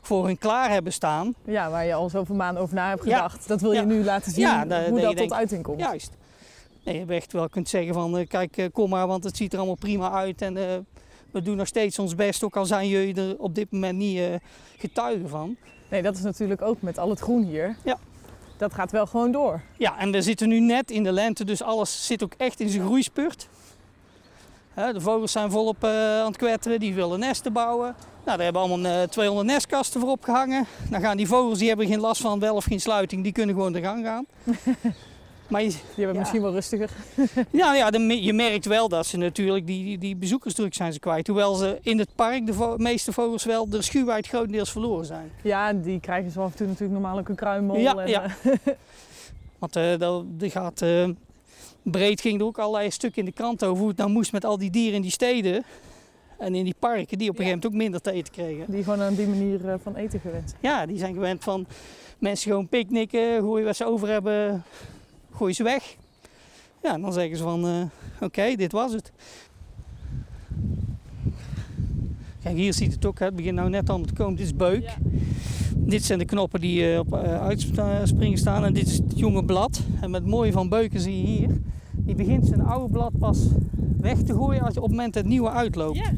voor 0.00 0.26
hun 0.26 0.38
klaar 0.38 0.70
hebben 0.70 0.92
staan. 0.92 1.34
ja, 1.44 1.70
waar 1.70 1.84
je 1.86 1.94
al 1.94 2.08
zoveel 2.08 2.34
maanden 2.34 2.62
over 2.62 2.74
na 2.74 2.88
hebt 2.88 3.04
Ja. 3.04 3.16
gedacht. 3.16 3.48
Dat 3.48 3.60
wil 3.60 3.72
je 3.72 3.78
Ja. 3.78 3.84
nu 3.84 4.04
laten 4.04 4.32
zien 4.32 4.40
Ja, 4.44 4.64
dat- 4.64 4.86
hoe 4.86 4.98
dat 5.00 5.06
tot 5.08 5.16
denkt- 5.16 5.32
uiting 5.32 5.62
komt. 5.62 5.80
Juist. 5.80 6.10
Nee, 6.84 6.98
je 7.06 7.14
echt 7.14 7.32
wel 7.32 7.48
kunt 7.48 7.68
zeggen 7.68 7.94
van 7.94 8.18
eh, 8.18 8.26
kijk 8.28 8.56
eh, 8.56 8.66
kom 8.72 8.90
maar 8.90 9.06
want 9.06 9.24
het 9.24 9.36
ziet 9.36 9.52
er 9.52 9.58
allemaal 9.58 9.76
prima 9.76 10.10
uit. 10.12 10.42
En 10.42 10.54
we 11.30 11.42
doen 11.42 11.56
nog 11.56 11.66
steeds 11.66 11.98
ons 11.98 12.14
best 12.14 12.44
ook 12.44 12.56
al 12.56 12.66
zijn 12.66 12.88
jullie 12.88 13.14
er 13.14 13.38
op 13.38 13.54
dit 13.54 13.70
moment 13.72 13.98
niet 13.98 14.18
eh, 14.18 14.24
getuigen 14.78 15.28
van. 15.28 15.56
Nee, 15.90 16.02
dat 16.02 16.14
is 16.16 16.22
natuurlijk 16.22 16.62
ook 16.62 16.82
met 16.82 16.98
al 16.98 17.10
het 17.10 17.20
groen 17.20 17.42
hier. 17.44 17.76
Ja. 17.84 17.98
Dat 18.56 18.74
gaat 18.74 18.90
wel 18.90 19.06
gewoon 19.06 19.32
door. 19.32 19.60
Ja, 19.78 19.98
en 19.98 20.10
we 20.10 20.22
zitten 20.22 20.48
nu 20.48 20.60
net 20.60 20.90
in 20.90 21.02
de 21.02 21.12
lente, 21.12 21.44
dus 21.44 21.62
alles 21.62 22.06
zit 22.06 22.22
ook 22.24 22.34
echt 22.36 22.60
in 22.60 22.68
zijn 22.68 22.84
groeispurt. 22.84 23.48
De 24.74 25.00
vogels 25.00 25.32
zijn 25.32 25.50
volop 25.50 25.84
eh, 25.84 25.90
aan 26.20 26.26
het 26.26 26.36
kwetteren, 26.36 26.80
die 26.80 26.94
willen 26.94 27.18
nesten 27.18 27.52
bouwen. 27.52 27.94
Nou, 28.24 28.36
daar 28.36 28.44
hebben 28.44 28.62
allemaal 28.62 28.92
eh, 28.92 29.02
200 29.08 29.46
nestkasten 29.48 30.00
voor 30.00 30.10
opgehangen. 30.10 30.66
Dan 30.90 31.00
gaan 31.00 31.16
die 31.16 31.26
vogels, 31.26 31.58
die 31.58 31.68
hebben 31.68 31.86
geen 31.86 32.00
last 32.00 32.20
van 32.20 32.38
wel 32.38 32.54
of 32.54 32.64
geen 32.64 32.80
sluiting, 32.80 33.22
die 33.22 33.32
kunnen 33.32 33.54
gewoon 33.54 33.72
de 33.72 33.80
gang 33.80 34.04
gaan. 34.04 34.26
maar 35.48 35.62
je, 35.62 35.68
Die 35.68 35.78
hebben 35.94 36.14
Ja. 36.14 36.20
misschien 36.20 36.42
wel 36.42 36.52
rustiger. 36.52 36.90
ja, 37.50 37.74
ja, 37.74 37.90
de- 37.90 38.22
je 38.22 38.32
merkt 38.32 38.64
wel 38.66 38.88
dat 38.88 39.06
ze 39.06 39.16
natuurlijk 39.16 39.66
die, 39.66 39.98
die, 39.98 40.16
bezoekersdruk 40.16 40.74
zijn 40.74 40.92
ze 40.92 40.98
kwijt. 40.98 41.26
Hoewel 41.26 41.54
ze 41.54 41.78
in 41.82 41.98
het 41.98 42.14
park 42.14 42.46
de 42.46 42.52
vo- 42.54 42.76
meeste 42.76 43.12
vogels 43.12 43.44
wel 43.44 43.68
de 43.68 43.82
schuwheid 43.82 44.26
grotendeels 44.26 44.70
verloren 44.70 45.06
zijn. 45.06 45.30
Ja, 45.42 45.68
en 45.68 45.82
die 45.82 46.00
krijgen 46.00 46.30
zo 46.30 46.42
af 46.42 46.50
en 46.50 46.56
toe 46.56 46.66
natuurlijk 46.66 47.00
normaal 47.00 47.18
ook 47.18 47.28
een 47.28 47.34
kruimel. 47.34 47.76
Ja, 47.76 47.94
en, 47.96 48.08
ja. 48.08 48.24
eh, 48.24 48.52
Want 49.58 49.76
eh 49.76 49.98
dat, 49.98 50.24
die 50.28 50.50
gaat, 50.50 50.82
eh, 50.82 51.08
breed 51.90 52.20
ging 52.20 52.40
er 52.40 52.46
ook 52.46 52.58
allerlei 52.58 52.90
stukken 52.90 53.20
in 53.20 53.24
de 53.24 53.32
krant 53.32 53.64
over 53.64 53.78
hoe 53.78 53.88
het 53.88 53.96
nou 53.96 54.10
moest 54.10 54.32
met 54.32 54.44
al 54.44 54.58
die 54.58 54.70
dieren 54.70 54.94
in 54.94 55.02
die 55.02 55.10
steden. 55.10 55.64
En 56.40 56.54
in 56.54 56.64
die 56.64 56.74
parken, 56.78 57.18
die 57.18 57.30
op 57.30 57.38
een 57.38 57.44
gegeven 57.44 57.46
moment 57.46 57.66
ook 57.66 57.72
minder 57.72 58.00
te 58.00 58.10
eten 58.10 58.32
kregen. 58.32 58.64
die 58.68 58.82
gewoon 58.84 59.00
aan 59.00 59.14
die 59.14 59.26
manier 59.26 59.68
eh, 59.68 59.74
van 59.82 59.96
eten 59.96 60.20
gewend. 60.20 60.54
Ja, 60.60 60.86
die 60.86 60.98
zijn 60.98 61.14
gewend 61.14 61.44
van 61.44 61.66
mensen 62.18 62.50
gewoon 62.50 62.68
picknicken, 62.68 63.40
gooien 63.40 63.66
wat 63.66 63.76
ze 63.76 63.84
over 63.84 64.08
hebben, 64.08 64.62
gooien 65.32 65.54
ze 65.54 65.62
weg. 65.62 65.96
Ja, 66.82 66.94
en 66.94 67.00
dan 67.00 67.12
zeggen 67.12 67.36
ze 67.36 67.42
van, 67.42 67.66
eh, 67.66 67.82
oké, 68.20 68.54
dit 68.56 68.72
was 68.72 68.92
het. 68.92 69.12
Kijk, 72.42 72.56
hier 72.56 72.74
ziet 72.74 72.92
het 72.92 73.06
ook, 73.06 73.18
hè, 73.18 73.24
het 73.24 73.36
begint 73.36 73.56
nou 73.56 73.70
net 73.70 73.88
allemaal 73.88 74.06
te 74.06 74.14
komen. 74.14 74.36
Dit 74.36 74.46
is 74.46 74.56
beuk. 74.56 74.96
Dit 75.74 76.04
zijn 76.04 76.18
de 76.18 76.24
knoppen 76.24 76.60
die 76.60 76.92
eh, 76.92 76.98
op 76.98 77.14
uitspringen 77.14 78.38
staan 78.38 78.64
en 78.64 78.72
dit 78.72 78.86
is 78.86 78.96
het 78.96 79.12
jonge 79.18 79.44
blad. 79.44 79.80
En 80.00 80.10
met 80.10 80.20
het 80.20 80.30
mooie 80.30 80.52
van 80.52 80.68
beuken 80.68 81.00
zie 81.00 81.16
je 81.16 81.26
hier, 81.26 81.60
die 82.04 82.14
begint 82.14 82.46
zijn 82.46 82.62
oude 82.62 82.92
blad 82.92 83.18
pas 83.18 83.46
weg 84.00 84.22
te 84.22 84.34
gooien 84.34 84.62
als, 84.62 84.76
op 84.76 84.82
het 84.82 84.90
moment 84.90 85.14
dat 85.14 85.22
het 85.22 85.32
nieuwe 85.32 85.50
uitloopt. 85.50 86.10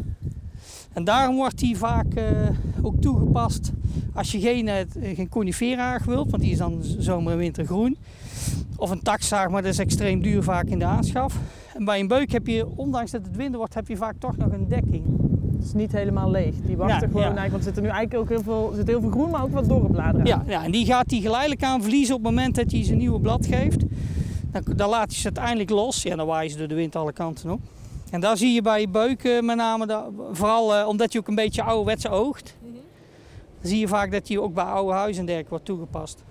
En 0.92 1.04
daarom 1.04 1.36
wordt 1.36 1.58
die 1.58 1.76
vaak 1.76 2.14
eh, 2.14 2.24
ook 2.82 3.00
toegepast 3.00 3.72
als 4.14 4.32
je 4.32 4.40
geen, 4.40 4.68
eh, 4.68 4.76
geen 5.14 5.28
coniferaag 5.28 6.04
wilt, 6.04 6.30
want 6.30 6.42
die 6.42 6.52
is 6.52 6.58
dan 6.58 6.78
zomer 6.98 7.32
en 7.32 7.38
winter 7.38 7.64
groen. 7.66 7.96
Of 8.76 8.90
een 8.90 9.02
taxaag, 9.02 9.48
maar 9.50 9.62
dat 9.62 9.72
is 9.72 9.78
extreem 9.78 10.22
duur 10.22 10.42
vaak 10.42 10.66
in 10.66 10.78
de 10.78 10.84
aanschaf. 10.84 11.38
En 11.74 11.84
bij 11.84 12.00
een 12.00 12.08
beuk 12.08 12.32
heb 12.32 12.46
je, 12.46 12.66
ondanks 12.76 13.10
dat 13.10 13.26
het 13.26 13.36
winter 13.36 13.58
wordt, 13.58 13.74
heb 13.74 13.88
je 13.88 13.96
vaak 13.96 14.14
toch 14.18 14.36
nog 14.36 14.52
een 14.52 14.68
dekking. 14.68 15.04
Het 15.56 15.64
is 15.64 15.72
niet 15.72 15.92
helemaal 15.92 16.30
leeg. 16.30 16.54
Die 16.66 16.76
wachten 16.76 17.00
Ja, 17.00 17.06
gewoon 17.06 17.20
ja. 17.22 17.36
eigenlijk, 17.36 17.50
want 17.50 17.64
er 17.64 17.68
zit 17.68 17.76
er 17.76 17.82
nu 17.82 17.88
eigenlijk 17.88 18.22
ook 18.22 18.28
heel 18.28 18.42
veel, 18.42 18.72
zit 18.76 18.86
heel 18.86 19.00
veel 19.00 19.10
groen, 19.10 19.30
maar 19.30 19.42
ook 19.42 19.52
wat 19.52 19.68
dorre 19.68 19.88
bladeren. 19.90 20.26
Ja, 20.26 20.42
ja, 20.46 20.64
en 20.64 20.70
die 20.70 20.86
gaat 20.86 21.10
hij 21.10 21.20
geleidelijk 21.20 21.62
aan 21.64 21.82
verliezen 21.82 22.14
op 22.14 22.22
het 22.24 22.30
moment 22.34 22.54
dat 22.54 22.70
hij 22.70 22.84
zijn 22.84 22.98
nieuwe 22.98 23.20
blad 23.20 23.46
geeft. 23.46 23.84
Dan, 24.52 24.62
dan 24.76 24.88
laat 24.88 25.06
hij 25.10 25.16
ze 25.16 25.24
uiteindelijk 25.24 25.70
los. 25.70 26.02
Ja, 26.02 26.16
dan 26.16 26.26
waaien 26.26 26.50
ze 26.50 26.58
door 26.58 26.68
de 26.68 26.74
wind 26.74 26.96
alle 26.96 27.12
kanten 27.12 27.50
op. 27.50 27.60
En 28.10 28.20
daar 28.20 28.36
zie 28.36 28.52
je 28.52 28.62
bij 28.62 28.88
beuken 28.88 29.44
met 29.44 29.56
name, 29.56 29.86
dat, 29.86 30.04
vooral 30.32 30.74
eh, 30.74 30.88
omdat 30.88 31.12
je 31.12 31.18
ook 31.18 31.28
een 31.28 31.34
beetje 31.34 31.62
ouderwetse 31.62 32.08
oogt, 32.08 32.54
dan 33.60 33.70
zie 33.70 33.78
je 33.78 33.88
vaak 33.88 34.12
dat 34.12 34.26
die 34.26 34.40
ook 34.40 34.54
bij 34.54 34.64
oude 34.64 34.92
huizen 34.92 35.20
en 35.20 35.26
dergelijke 35.26 35.50
wordt 35.50 35.64
toegepast. 35.64 36.24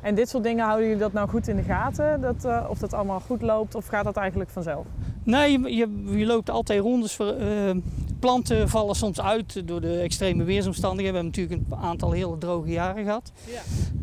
En 0.00 0.14
dit 0.14 0.28
soort 0.28 0.42
dingen 0.42 0.64
houden 0.64 0.86
jullie 0.86 1.02
dat 1.02 1.12
nou 1.12 1.28
goed 1.28 1.48
in 1.48 1.56
de 1.56 1.62
gaten? 1.62 2.20
Dat, 2.20 2.44
eh, 2.44 2.66
of 2.68 2.78
dat 2.78 2.92
allemaal 2.92 3.20
goed 3.20 3.42
loopt 3.42 3.74
of 3.74 3.86
gaat 3.86 4.04
dat 4.04 4.16
eigenlijk 4.16 4.50
vanzelf? 4.50 4.86
Nee, 5.22 5.60
je, 5.60 5.76
je, 5.76 6.18
je 6.18 6.26
loopt 6.26 6.50
altijd 6.50 6.80
rondes. 6.80 7.14
Voor, 7.14 7.26
eh, 7.26 7.70
planten 8.22 8.68
vallen 8.68 8.94
soms 8.94 9.20
uit 9.20 9.68
door 9.68 9.80
de 9.80 9.98
extreme 9.98 10.44
weersomstandigheden. 10.44 11.20
We 11.20 11.20
hebben 11.20 11.44
natuurlijk 11.46 11.70
een 11.70 11.88
aantal 11.88 12.10
hele 12.10 12.38
droge 12.38 12.70
jaren 12.70 13.04
gehad. 13.04 13.32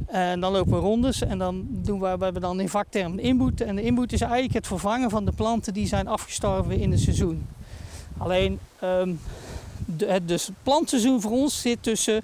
En 0.06 0.40
dan 0.40 0.52
lopen 0.52 0.72
we 0.72 0.80
rondes 0.80 1.22
en 1.22 1.38
dan 1.38 1.68
doen 1.70 2.00
we, 2.00 2.18
we 2.18 2.24
hebben 2.24 2.42
dan 2.42 2.60
in 2.60 2.70
vakterm 2.70 3.12
een 3.12 3.20
inboet. 3.20 3.62
En 3.62 3.76
de 3.76 3.82
inboet 3.82 4.14
is 4.14 4.22
eigenlijk 4.22 4.54
het 4.54 4.68
vervangen 4.68 5.10
van 5.10 5.26
de 5.26 5.32
planten 5.32 5.74
die 5.74 5.88
zijn 5.88 6.08
afgestorven 6.08 6.80
in 6.80 6.92
het 6.92 7.00
seizoen. 7.00 7.48
Alleen 8.18 8.60
ehm, 8.80 9.14
de, 9.86 10.06
het 10.06 10.28
dus 10.28 10.50
plantseizoen 10.64 11.22
voor 11.22 11.32
ons 11.32 11.62
zit 11.62 11.84
tussen 11.84 12.22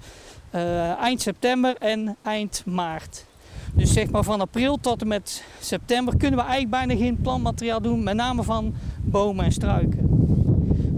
eh, 0.50 0.92
eind 0.92 1.22
september 1.22 1.76
en 1.78 2.16
eind 2.22 2.62
maart. 2.66 3.24
Dus 3.74 3.92
zeg 3.92 4.10
maar 4.10 4.24
van 4.24 4.40
april 4.40 4.78
tot 4.80 5.00
en 5.00 5.08
met 5.08 5.44
september 5.60 6.16
kunnen 6.16 6.38
we 6.38 6.44
eigenlijk 6.44 6.86
bijna 6.86 7.02
geen 7.04 7.20
plantmateriaal 7.20 7.80
doen, 7.80 8.02
met 8.02 8.14
name 8.14 8.42
van 8.42 8.74
bomen 9.04 9.44
en 9.44 9.52
struiken. 9.52 10.05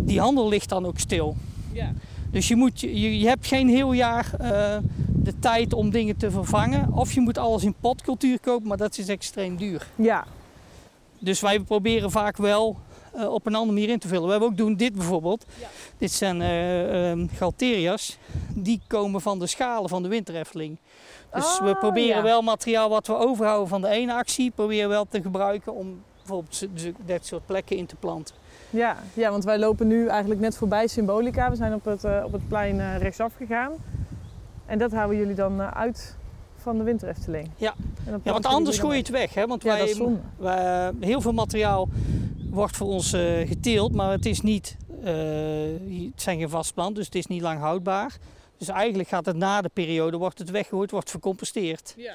Die 0.09 0.21
handel 0.21 0.49
ligt 0.49 0.69
dan 0.69 0.87
ook 0.87 0.99
stil. 0.99 1.37
Ja. 1.73 1.93
Dus 2.31 2.49
je, 2.49 2.57
moet, 2.57 2.81
je, 2.81 3.19
je 3.19 3.27
hebt 3.29 3.47
geen 3.47 3.69
heel 3.69 3.93
jaar 3.93 4.31
eh, 4.41 4.77
de 5.07 5.39
tijd 5.39 5.73
om 5.73 5.91
dingen 5.91 6.17
te 6.17 6.31
vervangen. 6.31 6.93
Of 6.93 7.13
je 7.13 7.21
moet 7.21 7.39
alles 7.39 7.63
in 7.65 7.75
potcultuur 7.81 8.41
kopen, 8.41 8.69
maar 8.69 8.77
dat 8.77 8.99
is 8.99 9.09
extreem 9.09 9.57
duur. 9.57 9.87
Ja, 9.97 10.25
Dus 11.19 11.41
wij 11.41 11.61
proberen 11.61 12.11
vaak 12.11 12.37
wel 12.37 12.77
eh, 13.15 13.33
op 13.33 13.47
een 13.47 13.55
andere 13.55 13.73
manier 13.73 13.89
in 13.93 13.99
te 13.99 14.09
vullen. 14.09 14.25
We 14.25 14.31
hebben 14.31 14.49
ook 14.49 14.57
doen 14.57 14.75
dit 14.77 14.95
bijvoorbeeld. 14.95 15.47
Dit 15.99 16.13
zijn 16.13 16.43
ehm, 16.43 17.27
galteria's. 17.37 18.19
Die 18.55 18.81
komen 18.87 19.21
van 19.21 19.39
de 19.39 19.47
schalen 19.47 19.89
van 19.89 20.03
de 20.03 20.09
wintereffeling. 20.09 20.77
Dus 21.33 21.59
we 21.59 21.73
Ah, 21.75 21.79
proberen 21.79 22.17
ja. 22.17 22.23
wel 22.23 22.43
materiaal 22.43 22.89
wat 22.89 23.07
we 23.07 23.17
overhouden 23.17 23.69
van 23.69 23.81
de 23.81 23.89
ene 23.89 24.15
actie, 24.15 24.51
proberen 24.55 24.89
we 24.89 24.95
wel 24.95 25.07
te 25.09 25.23
gebruiken 25.23 25.75
om 25.75 26.03
bijvoorbeeld 26.17 26.67
dat 27.07 27.27
soort 27.27 27.47
plekken 27.47 27.77
in 27.77 27.87
te 27.87 27.97
planten. 27.97 28.35
Ja, 28.71 28.97
ja, 29.15 29.31
want 29.31 29.45
wij 29.45 29.59
lopen 29.59 29.87
nu 29.87 30.07
eigenlijk 30.07 30.41
net 30.41 30.57
voorbij 30.57 30.87
Symbolica. 30.87 31.51
We 31.51 31.57
zijn 31.57 31.75
op 31.75 31.85
het, 31.85 32.05
uh, 32.05 32.23
op 32.25 32.33
het 32.33 32.49
plein 32.49 32.77
uh, 32.77 32.97
rechtsaf 32.99 33.35
gegaan. 33.37 33.73
En 34.67 34.79
dat 34.79 34.93
houden 34.93 35.19
jullie 35.19 35.35
dan 35.35 35.61
uh, 35.61 35.71
uit 35.71 36.17
van 36.57 36.79
de 36.79 36.85
winter 36.85 37.09
Efteling. 37.09 37.51
Ja, 37.57 37.75
ja 38.23 38.33
want 38.33 38.47
anders 38.47 38.79
gooi 38.79 38.93
je 38.93 39.03
het 39.03 39.11
weg. 39.11 39.35
Hè? 39.35 39.47
Want 39.47 39.63
ja, 39.63 39.69
wij, 39.69 39.79
dat 39.79 39.89
is 39.89 39.97
zonde. 39.97 40.21
wij, 40.37 40.93
heel 41.01 41.21
veel 41.21 41.33
materiaal 41.33 41.89
wordt 42.51 42.77
voor 42.77 42.87
ons 42.87 43.11
geteeld, 43.45 43.95
maar 43.95 44.11
het 44.11 44.27
is 44.27 44.41
niet, 44.41 44.77
het 45.01 46.23
zijn 46.23 46.39
geen 46.39 46.49
vast 46.49 46.75
plant, 46.75 46.97
dus 46.97 47.05
het 47.05 47.15
is 47.15 47.27
niet 47.27 47.43
lang 47.43 47.61
houdbaar. 47.61 48.17
Dus 48.59 48.69
eigenlijk 48.69 49.09
gaat 49.09 49.27
het 49.27 49.37
na 49.37 49.61
de 49.61 49.71
periode, 49.73 50.17
wordt 50.17 50.39
het 50.39 50.51
weggegooid, 50.51 50.91
wordt 50.91 51.11
vercomposteerd. 51.11 51.95
Ja. 51.97 52.15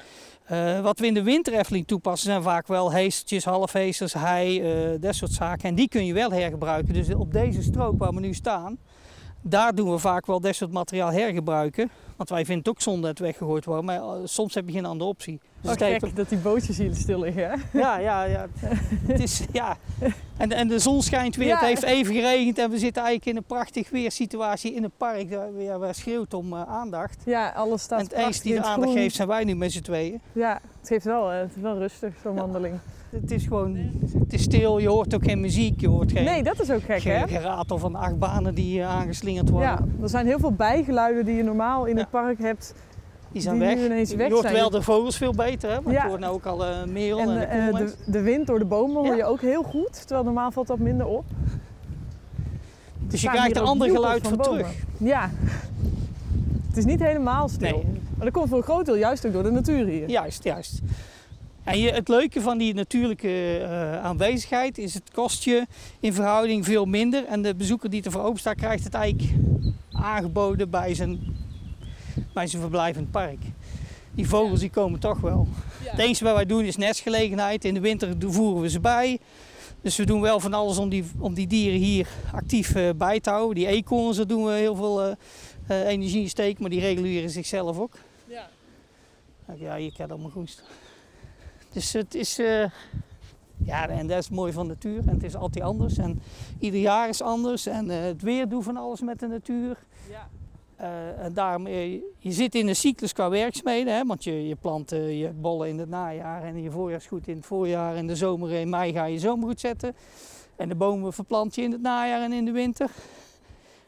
Uh, 0.52 0.80
wat 0.80 0.98
we 0.98 1.06
in 1.06 1.14
de 1.14 1.22
wintereffeling 1.22 1.86
toepassen 1.86 2.30
zijn 2.30 2.42
vaak 2.42 2.66
wel 2.66 2.92
heestertjes, 2.92 3.44
halfheesters, 3.44 4.12
hei, 4.12 4.60
uh, 4.92 5.00
dat 5.00 5.14
soort 5.14 5.32
zaken. 5.32 5.68
En 5.68 5.74
die 5.74 5.88
kun 5.88 6.06
je 6.06 6.12
wel 6.12 6.32
hergebruiken. 6.32 6.94
Dus 6.94 7.14
op 7.14 7.32
deze 7.32 7.62
strook 7.62 7.98
waar 7.98 8.14
we 8.14 8.20
nu 8.20 8.34
staan, 8.34 8.78
daar 9.46 9.74
doen 9.74 9.90
we 9.90 9.98
vaak 9.98 10.26
wel 10.26 10.40
dat 10.40 10.54
soort 10.54 10.72
materiaal 10.72 11.10
hergebruiken. 11.10 11.90
Want 12.16 12.28
wij 12.28 12.44
vinden 12.44 12.58
het 12.58 12.68
ook 12.68 12.80
zonde 12.80 13.00
dat 13.00 13.10
het 13.10 13.18
weggegooid 13.18 13.64
wordt, 13.64 13.84
maar 13.84 13.98
uh, 13.98 14.12
soms 14.24 14.54
heb 14.54 14.66
je 14.66 14.72
geen 14.72 14.84
andere 14.84 15.10
optie. 15.10 15.40
Dus 15.60 15.70
oh, 15.70 15.76
gek 15.76 16.16
dat 16.16 16.28
die 16.28 16.38
bootjes 16.38 16.78
hier 16.78 16.94
stil 16.94 17.20
liggen, 17.20 17.50
hè? 17.50 17.78
Ja, 17.78 17.98
ja, 17.98 18.22
ja. 18.22 18.46
het 19.06 19.20
is, 19.20 19.42
ja. 19.52 19.76
En, 20.36 20.52
en 20.52 20.68
de 20.68 20.78
zon 20.78 21.02
schijnt 21.02 21.36
weer, 21.36 21.46
ja. 21.46 21.58
het 21.58 21.66
heeft 21.66 21.82
even 21.82 22.14
geregend 22.14 22.58
en 22.58 22.70
we 22.70 22.78
zitten 22.78 23.02
eigenlijk 23.02 23.30
in 23.30 23.36
een 23.36 23.56
prachtig 23.56 23.90
weersituatie 23.90 24.74
in 24.74 24.82
het 24.82 24.96
park. 24.96 25.30
Waar, 25.30 25.78
waar 25.78 25.94
schreeuwt 25.94 26.34
om 26.34 26.52
uh, 26.52 26.62
aandacht. 26.62 27.22
Ja, 27.24 27.48
alles 27.48 27.82
staat 27.82 27.98
En 27.98 28.04
het 28.04 28.14
enige 28.14 28.42
die 28.42 28.54
de 28.54 28.62
aandacht 28.62 28.92
geeft 28.92 29.14
zijn 29.14 29.28
wij 29.28 29.44
nu 29.44 29.54
met 29.54 29.72
z'n 29.72 29.82
tweeën. 29.82 30.20
Ja, 30.32 30.60
het, 30.80 30.88
geeft 30.88 31.04
wel, 31.04 31.28
het 31.28 31.50
is 31.56 31.62
wel 31.62 31.78
rustig, 31.78 32.14
zo'n 32.22 32.34
ja. 32.34 32.40
wandeling. 32.40 32.78
Het 33.20 33.30
is 33.30 33.46
gewoon, 33.46 33.76
het 34.18 34.32
is 34.32 34.42
stil, 34.42 34.78
je 34.78 34.88
hoort 34.88 35.14
ook 35.14 35.24
geen 35.24 35.40
muziek, 35.40 35.80
je 35.80 35.88
hoort 35.88 36.12
geen... 36.12 36.24
Nee, 36.24 36.42
dat 36.42 36.60
is 36.60 36.70
ook 36.70 36.82
gek 36.82 37.00
geen 37.00 37.12
hè? 37.12 37.28
geratel 37.28 37.78
van 37.78 37.94
achtbanen 37.94 38.54
die 38.54 38.78
uh, 38.78 38.88
aangeslingerd 38.88 39.48
worden. 39.48 39.68
Ja, 39.68 39.84
er 40.02 40.08
zijn 40.08 40.26
heel 40.26 40.38
veel 40.38 40.52
bijgeluiden 40.52 41.24
die 41.24 41.34
je 41.34 41.42
normaal 41.42 41.84
in 41.84 41.96
het 41.96 42.10
park 42.10 42.38
hebt 42.38 42.74
die 43.32 43.42
zijn 43.42 43.58
weg. 43.58 43.78
ineens 43.78 44.14
weg 44.14 44.26
je 44.26 44.32
hoort 44.32 44.44
zijn. 44.44 44.54
wel 44.54 44.70
de 44.70 44.82
vogels 44.82 45.16
veel 45.16 45.32
beter, 45.32 45.70
hè? 45.70 45.80
maar 45.80 45.92
Ja. 45.92 46.02
je 46.02 46.08
hoort 46.08 46.20
nou 46.20 46.34
ook 46.34 46.46
al 46.46 46.66
uh, 46.66 46.84
merel 46.84 47.18
en, 47.18 47.48
En 47.48 47.72
de, 47.72 47.78
eh, 47.78 47.86
de, 47.86 47.94
de 48.10 48.20
wind 48.20 48.46
door 48.46 48.58
de 48.58 48.64
bomen 48.64 49.04
hoor 49.04 49.16
je 49.16 49.24
ook 49.24 49.40
heel 49.40 49.62
goed, 49.62 49.92
terwijl 49.92 50.24
normaal 50.24 50.50
valt 50.50 50.66
dat 50.66 50.78
minder 50.78 51.06
op. 51.06 51.24
Dus 52.98 53.22
je 53.22 53.28
krijgt 53.28 53.56
een 53.56 53.62
ander 53.62 53.90
geluid 53.90 54.28
van 54.28 54.38
terug. 54.38 54.74
Ja. 54.98 55.30
Het 56.68 56.76
is 56.76 56.84
niet 56.84 57.00
helemaal 57.00 57.48
stil. 57.48 57.70
Nee. 57.70 57.84
Maar 58.16 58.24
dat 58.24 58.32
komt 58.32 58.48
voor 58.48 58.58
een 58.58 58.64
groot 58.64 58.86
deel 58.86 58.96
juist 58.96 59.26
ook 59.26 59.32
door 59.32 59.42
de 59.42 59.50
natuur 59.50 59.86
hier. 59.86 60.10
Juist, 60.10 60.44
juist. 60.44 60.80
En 61.64 61.78
je, 61.78 61.90
het 61.90 62.08
leuke 62.08 62.40
van 62.40 62.58
die 62.58 62.74
natuurlijke 62.74 63.58
eh, 63.58 64.04
aanwezigheid 64.04 64.78
is 64.78 64.94
het 64.94 65.10
kost 65.12 65.44
je 65.44 65.66
in 66.00 66.12
verhouding 66.12 66.64
veel 66.64 66.84
minder. 66.84 67.24
En 67.24 67.42
de 67.42 67.54
bezoeker 67.54 67.90
die 67.90 68.02
ervoor 68.02 68.22
open 68.22 68.40
staat 68.40 68.56
krijgt 68.56 68.84
het 68.84 68.94
eigenlijk 68.94 69.32
aangeboden 69.92 70.70
bij 70.70 70.94
zijn, 70.94 71.36
bij 72.32 72.46
zijn 72.46 72.62
verblijf 72.62 72.96
in 72.96 73.02
het 73.02 73.10
park. 73.10 73.38
Die 74.14 74.28
vogels 74.28 74.60
die 74.60 74.70
komen 74.70 75.00
toch 75.00 75.20
wel. 75.20 75.48
Het 75.82 75.98
enige 75.98 76.24
wat 76.24 76.34
wij 76.34 76.46
doen 76.46 76.64
is 76.64 76.76
nestgelegenheid. 76.76 77.64
In 77.64 77.74
de 77.74 77.80
winter 77.80 78.14
voeren 78.18 78.62
we 78.62 78.68
ze 78.68 78.80
bij. 78.80 79.18
Dus 79.80 79.96
we 79.96 80.04
doen 80.04 80.20
wel 80.20 80.40
van 80.40 80.54
alles 80.54 80.78
om 80.78 80.88
die, 80.88 81.04
om 81.18 81.34
die 81.34 81.46
dieren 81.46 81.78
hier 81.78 82.08
actief 82.32 82.74
eh, 82.74 82.88
bij 82.96 83.20
te 83.20 83.30
houden. 83.30 83.54
Die 83.54 83.66
eekhoorns, 83.66 84.16
daar 84.16 84.26
doen 84.26 84.44
we 84.44 84.52
heel 84.52 84.76
veel 84.76 85.02
eh, 85.02 85.86
energie 85.86 86.22
in 86.22 86.28
steken, 86.28 86.60
maar 86.60 86.70
die 86.70 86.80
reguleren 86.80 87.30
zichzelf 87.30 87.78
ook. 87.78 87.98
Ja. 88.26 88.48
Ja, 89.58 89.74
je 89.74 89.92
kent 89.92 90.10
allemaal 90.10 90.30
goed. 90.30 90.62
Dus 91.74 91.92
het 91.92 92.14
is, 92.14 92.38
eh, 92.38 92.64
ja, 93.56 93.88
en 93.88 94.06
dat 94.06 94.18
is 94.18 94.30
mooi 94.30 94.52
van 94.52 94.66
de 94.66 94.72
natuur. 94.72 94.98
En 94.98 95.14
het 95.14 95.22
is 95.22 95.36
altijd 95.36 95.64
anders. 95.64 95.98
En 95.98 96.20
ieder 96.58 96.80
jaar 96.80 97.08
is 97.08 97.22
anders. 97.22 97.66
En 97.66 97.90
eh, 97.90 98.00
het 98.00 98.22
weer 98.22 98.48
doet 98.48 98.64
van 98.64 98.76
alles 98.76 99.00
met 99.00 99.20
de 99.20 99.26
natuur. 99.26 99.78
Ja. 100.10 100.28
Eh, 100.76 101.24
en 101.24 101.32
daarom, 101.32 101.66
je 102.18 102.32
zit 102.32 102.54
in 102.54 102.68
een 102.68 102.76
cyclus 102.76 103.12
qua 103.12 103.28
werkzaamheden, 103.28 103.94
hè, 103.94 104.04
want 104.04 104.24
je, 104.24 104.46
je 104.46 104.56
plant 104.56 104.90
je 104.90 105.30
bollen 105.40 105.68
in 105.68 105.78
het 105.78 105.88
najaar 105.88 106.42
en 106.42 106.62
je 106.62 106.70
voorjaarsgoed 106.70 107.28
in 107.28 107.36
het 107.36 107.46
voorjaar. 107.46 107.96
En 107.96 108.06
de 108.06 108.16
zomer 108.16 108.52
in 108.52 108.68
mei 108.68 108.92
ga 108.92 109.04
je 109.04 109.18
zomergoed 109.18 109.60
zetten. 109.60 109.94
En 110.56 110.68
de 110.68 110.74
bomen 110.74 111.12
verplant 111.12 111.54
je 111.54 111.62
in 111.62 111.72
het 111.72 111.82
najaar 111.82 112.22
en 112.22 112.32
in 112.32 112.44
de 112.44 112.52
winter. 112.52 112.90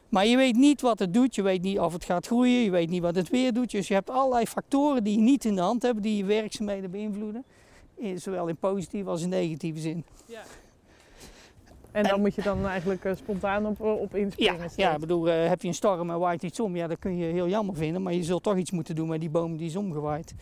Maar 0.09 0.25
je 0.25 0.37
weet 0.37 0.55
niet 0.55 0.81
wat 0.81 0.99
het 0.99 1.13
doet, 1.13 1.35
je 1.35 1.41
weet 1.41 1.61
niet 1.61 1.79
of 1.79 1.93
het 1.93 2.05
gaat 2.05 2.25
groeien, 2.25 2.63
je 2.63 2.71
weet 2.71 2.89
niet 2.89 3.01
wat 3.01 3.15
het 3.15 3.29
weer 3.29 3.53
doet. 3.53 3.71
Dus 3.71 3.87
je 3.87 3.93
hebt 3.93 4.09
allerlei 4.09 4.45
factoren 4.45 5.03
die 5.03 5.15
je 5.15 5.21
niet 5.21 5.45
in 5.45 5.55
de 5.55 5.61
hand 5.61 5.81
hebt, 5.81 6.03
die 6.03 6.17
je 6.17 6.25
werkzaamheden 6.25 6.91
beïnvloeden. 6.91 7.43
In, 7.97 8.19
zowel 8.21 8.47
in 8.47 8.55
positieve 8.57 9.09
als 9.09 9.21
in 9.21 9.29
negatieve 9.29 9.79
zin. 9.79 10.03
En 11.91 12.03
dan 12.03 12.11
En- 12.13 12.21
moet 12.21 12.35
je 12.35 12.41
dan 12.41 12.65
eigenlijk 12.67 13.05
eh, 13.05 13.15
spontaan 13.15 13.65
op, 13.65 13.81
op 13.81 14.11
Ja, 14.11 14.17
inspringen. 14.17 14.55
ja 14.61 14.67
steeds. 14.69 14.93
ik 14.93 14.99
bedoel, 14.99 15.29
eh, 15.29 15.47
heb 15.47 15.61
je 15.61 15.67
een 15.67 15.73
storm 15.73 16.09
en 16.09 16.19
waait 16.19 16.43
iets 16.43 16.59
om, 16.59 16.75
ja, 16.75 16.87
dat 16.87 16.99
kun 16.99 17.17
je 17.17 17.25
heel 17.25 17.47
jammer 17.47 17.75
vinden. 17.75 18.01
Maar 18.01 18.13
je 18.13 18.23
zult 18.23 18.43
toch 18.43 18.57
iets 18.57 18.71
moeten 18.71 18.95
doen 18.95 19.07
met 19.07 19.19
die 19.19 19.29
boom 19.29 19.57
die 19.57 19.67
is 19.67 19.75
omgewaaid. 19.75 20.33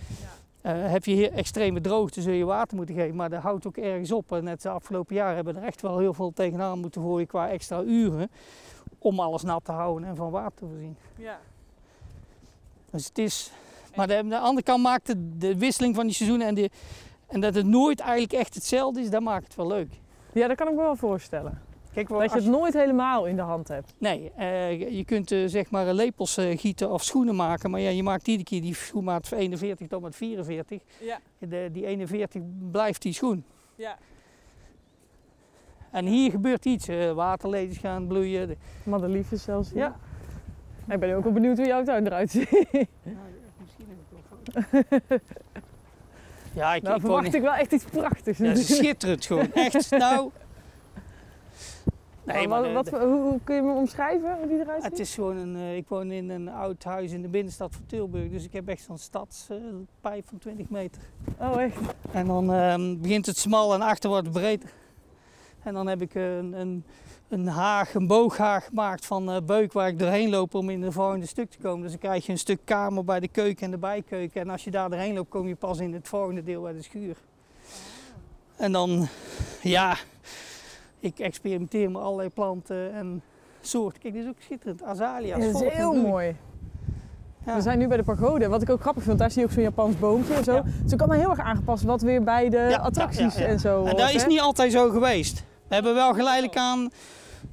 Eh, 0.62 0.74
heb 0.92 1.06
je 1.06 1.14
hier 1.14 1.32
extreme 1.32 1.82
droogte, 1.82 2.22
zul 2.22 2.34
je 2.34 2.46
water 2.46 2.78
moeten 2.78 2.96
geven. 2.96 3.16
Maar 3.16 3.30
dat 3.30 3.42
houdt 3.42 3.68
ook 3.68 3.78
ergens 3.78 4.12
op. 4.12 4.32
En 4.32 4.44
net 4.44 4.62
de 4.62 4.70
afgelopen 4.70 5.16
jaren 5.16 5.36
hebben 5.36 5.54
we 5.54 5.60
er 5.60 5.66
echt 5.66 5.82
wel 5.82 6.00
heel 6.00 6.14
veel 6.14 6.32
tegenaan 6.34 6.80
moeten 6.80 7.02
gooien 7.02 7.28
qua 7.28 7.50
extra 7.50 7.82
uren. 7.82 8.30
Om 9.00 9.20
alles 9.20 9.42
nat 9.44 9.66
te 9.66 9.72
houden 9.72 10.10
en 10.10 10.16
van 10.16 10.32
water 10.32 10.54
te 10.58 10.66
voorzien. 10.66 10.96
Ja. 11.16 11.40
Dus 12.92 13.06
het 13.06 13.18
is... 13.18 13.52
Maar 13.96 14.08
de, 14.08 14.28
de 14.28 14.38
andere 14.38 14.64
kant 14.66 14.84
maakt 14.84 15.08
het 15.08 15.18
de 15.42 15.58
wisseling 15.58 15.96
van 15.96 16.06
die 16.06 16.16
seizoenen 16.16 16.48
en, 16.48 16.56
de, 16.56 16.70
en 17.28 17.40
dat 17.42 17.56
het 17.56 17.66
nooit 17.66 18.00
eigenlijk 18.00 18.34
echt 18.34 18.54
hetzelfde 18.54 19.00
is, 19.02 19.10
dat 19.10 19.22
maakt 19.22 19.44
het 19.44 19.56
wel 19.56 19.68
leuk. 19.68 20.00
ja, 20.34 20.48
dat 20.48 20.58
kan 20.58 20.68
ik 20.68 20.74
me 20.74 20.82
wel 20.82 20.96
voorstellen. 20.96 21.62
Kijk, 21.94 22.08
Dat 22.08 22.32
je 22.32 22.36
het 22.38 22.46
nooit 22.46 22.74
helemaal 22.74 23.26
in 23.26 23.36
de 23.36 23.42
hand 23.42 23.68
hebt. 23.68 23.94
Nee, 23.98 24.32
eh, 24.36 24.92
je 24.98 25.06
kunt 25.06 25.32
eh, 25.32 25.44
zeg 25.48 25.70
maar 25.72 25.94
lepels 25.94 26.38
eh, 26.38 26.58
gieten 26.58 26.92
of 26.92 27.04
schoenen 27.04 27.36
maken, 27.36 27.70
maar 27.70 27.80
ja, 27.80 27.90
je 27.90 28.04
maakt 28.04 28.28
iedere 28.28 28.44
keer 28.44 28.62
die 28.62 28.76
schoenmaat 28.76 29.28
van 29.28 29.38
41 29.38 29.88
tot 29.88 30.02
met 30.02 30.16
44. 30.16 30.82
Ja. 31.00 31.20
De, 31.38 31.70
die 31.72 31.86
41 31.86 32.42
blijft 32.72 33.02
die 33.02 33.14
schoen. 33.14 33.46
ja. 33.76 33.98
En 35.92 36.06
hier 36.06 36.32
gebeurt 36.32 36.66
iets, 36.66 36.88
eh 36.88 37.12
waterlelies 37.12 37.78
gaan 37.78 38.08
bloeien. 38.08 38.48
De- 38.48 38.58
Madeliefjes 38.84 39.44
zelfs. 39.44 39.70
Ja. 39.72 39.96
Ik 40.90 41.00
ben 41.00 41.16
ook 41.16 41.24
wel 41.24 41.34
benieuwd 41.34 41.58
hoe 41.58 41.66
jouw 41.68 41.84
tuin 41.84 42.06
eruit 42.06 42.32
ziet. 42.32 42.48
Ja, 46.56 46.76
ik, 46.76 46.82
nou, 46.84 46.96
ik 46.96 47.02
verwacht 47.02 47.40
wel 47.40 47.54
echt 47.54 47.72
iets 47.72 47.84
prachtigs. 47.84 48.38
Ja, 48.38 48.56
schitterend 48.56 49.26
gewoon, 49.26 49.54
echt. 49.54 49.90
Nou, 49.98 50.32
nee, 52.24 52.48
Maar 52.48 52.62
maar 52.62 52.74
wat, 52.74 52.90
hoe, 52.90 53.00
hoe 53.02 53.40
kun 53.44 53.56
je 53.56 53.62
me 53.62 53.74
omschrijven, 53.74 54.38
hoe 54.38 54.48
die 54.48 54.60
eruit 54.60 54.82
ziet? 54.82 54.92
het 54.92 55.00
is 55.00 55.14
gewoon 55.14 55.38
een, 55.38 55.56
eh, 55.56 55.76
ik 55.76 55.88
woon 55.88 56.12
in 56.12 56.30
een 56.30 56.50
oud 56.50 56.84
huis 56.84 57.12
in 57.12 57.22
de 57.22 57.28
binnenstad 57.28 57.74
van 57.74 57.86
Tilburg, 57.86 58.30
dus 58.30 58.44
ik 58.44 58.54
heb 58.54 58.68
echt 58.68 58.84
zo'n 58.84 58.98
stadspijp 58.98 60.28
van 60.28 60.38
20 60.40 60.70
meter. 60.70 61.02
Oh, 61.40 61.62
echt? 61.62 61.78
En 62.12 62.28
dan 62.28 62.54
ehm, 62.54 62.98
begint 63.00 63.26
het 63.26 63.38
smal 63.38 63.74
en 63.74 63.82
achter 63.82 64.10
wordt 64.10 64.26
het 64.26 64.34
breed. 64.34 64.64
En 65.64 65.74
dan 65.74 65.88
heb 65.88 66.02
ik 66.02 66.16
een, 66.16 66.54
een, 66.60 66.86
een 67.30 67.48
haag, 67.48 67.94
een 67.94 68.08
booghaag 68.08 68.66
gemaakt 68.66 69.06
van 69.06 69.32
eh, 69.32 69.38
beuk 69.46 69.74
waar 69.74 69.88
ik 69.88 70.00
doorheen 70.00 70.30
loop 70.30 70.54
om 70.54 70.70
in 70.70 70.82
de 70.82 70.92
volgende 70.92 71.26
stuk 71.26 71.50
te 71.50 71.58
komen. 71.58 71.82
Dus 71.82 71.92
dan 71.92 72.00
krijg 72.00 72.26
je 72.26 72.32
een 72.32 72.38
stuk 72.38 72.60
kamer 72.64 73.04
bij 73.04 73.20
de 73.20 73.28
keuken 73.28 73.66
en 73.66 73.72
de 73.72 73.78
bijkeuken. 73.78 74.42
En 74.42 74.50
als 74.50 74.64
je 74.64 74.72
daar 74.72 74.90
doorheen 74.90 75.14
loopt, 75.14 75.30
kom 75.30 75.48
je 75.48 75.56
pas 75.56 75.80
in 75.80 75.94
het 75.94 76.08
volgende 76.08 76.44
deel 76.44 76.62
bij 76.62 76.74
de 76.74 76.82
schuur. 76.82 77.18
En 78.56 78.72
dan, 78.72 79.08
ja, 79.62 79.98
ik 81.00 81.20
experimenteer 81.20 81.92
met 81.92 82.02
allerlei 82.02 82.30
planten 82.30 82.94
en 82.94 83.22
soorten. 83.62 84.02
Kijk, 84.02 84.14
dit 84.14 84.24
is 84.24 84.30
ook 84.30 84.40
schitterend. 84.40 84.84
Azalea's. 84.84 85.46
Ja, 85.46 85.52
dat 85.52 85.62
is 85.62 85.74
heel 85.74 85.94
mooi. 85.94 86.36
Ja. 87.46 87.56
We 87.56 87.62
zijn 87.62 87.80
nu 87.80 87.88
bij 87.88 87.98
de 87.98 88.04
pagode. 88.04 88.48
Wat 88.48 88.62
ik 88.62 88.70
ook 88.70 88.82
grappig 88.82 89.04
vind, 89.04 89.20
daar 89.20 89.32
zie 89.32 89.42
je 89.42 89.48
ook 89.48 89.54
zo'n 89.54 89.64
Japans 89.64 90.00
boompje 90.00 90.34
en 90.34 90.44
zo. 90.44 90.56
Het 90.56 90.86
is 90.86 90.94
ook 90.94 91.00
allemaal 91.00 91.20
heel 91.20 91.30
erg 91.30 91.40
aangepast 91.40 91.84
wat 91.84 92.02
weer 92.02 92.24
bij 92.24 92.50
de 92.50 92.80
attracties 92.80 93.36
en 93.36 93.60
zo 93.60 93.84
En 93.84 93.96
dat 93.96 94.14
is 94.14 94.26
niet 94.26 94.40
altijd 94.40 94.72
zo 94.72 94.90
geweest. 94.90 95.44
We 95.68 95.74
hebben 95.74 95.94
wel 95.94 96.14
geleidelijk 96.14 96.58
aan, 96.58 96.90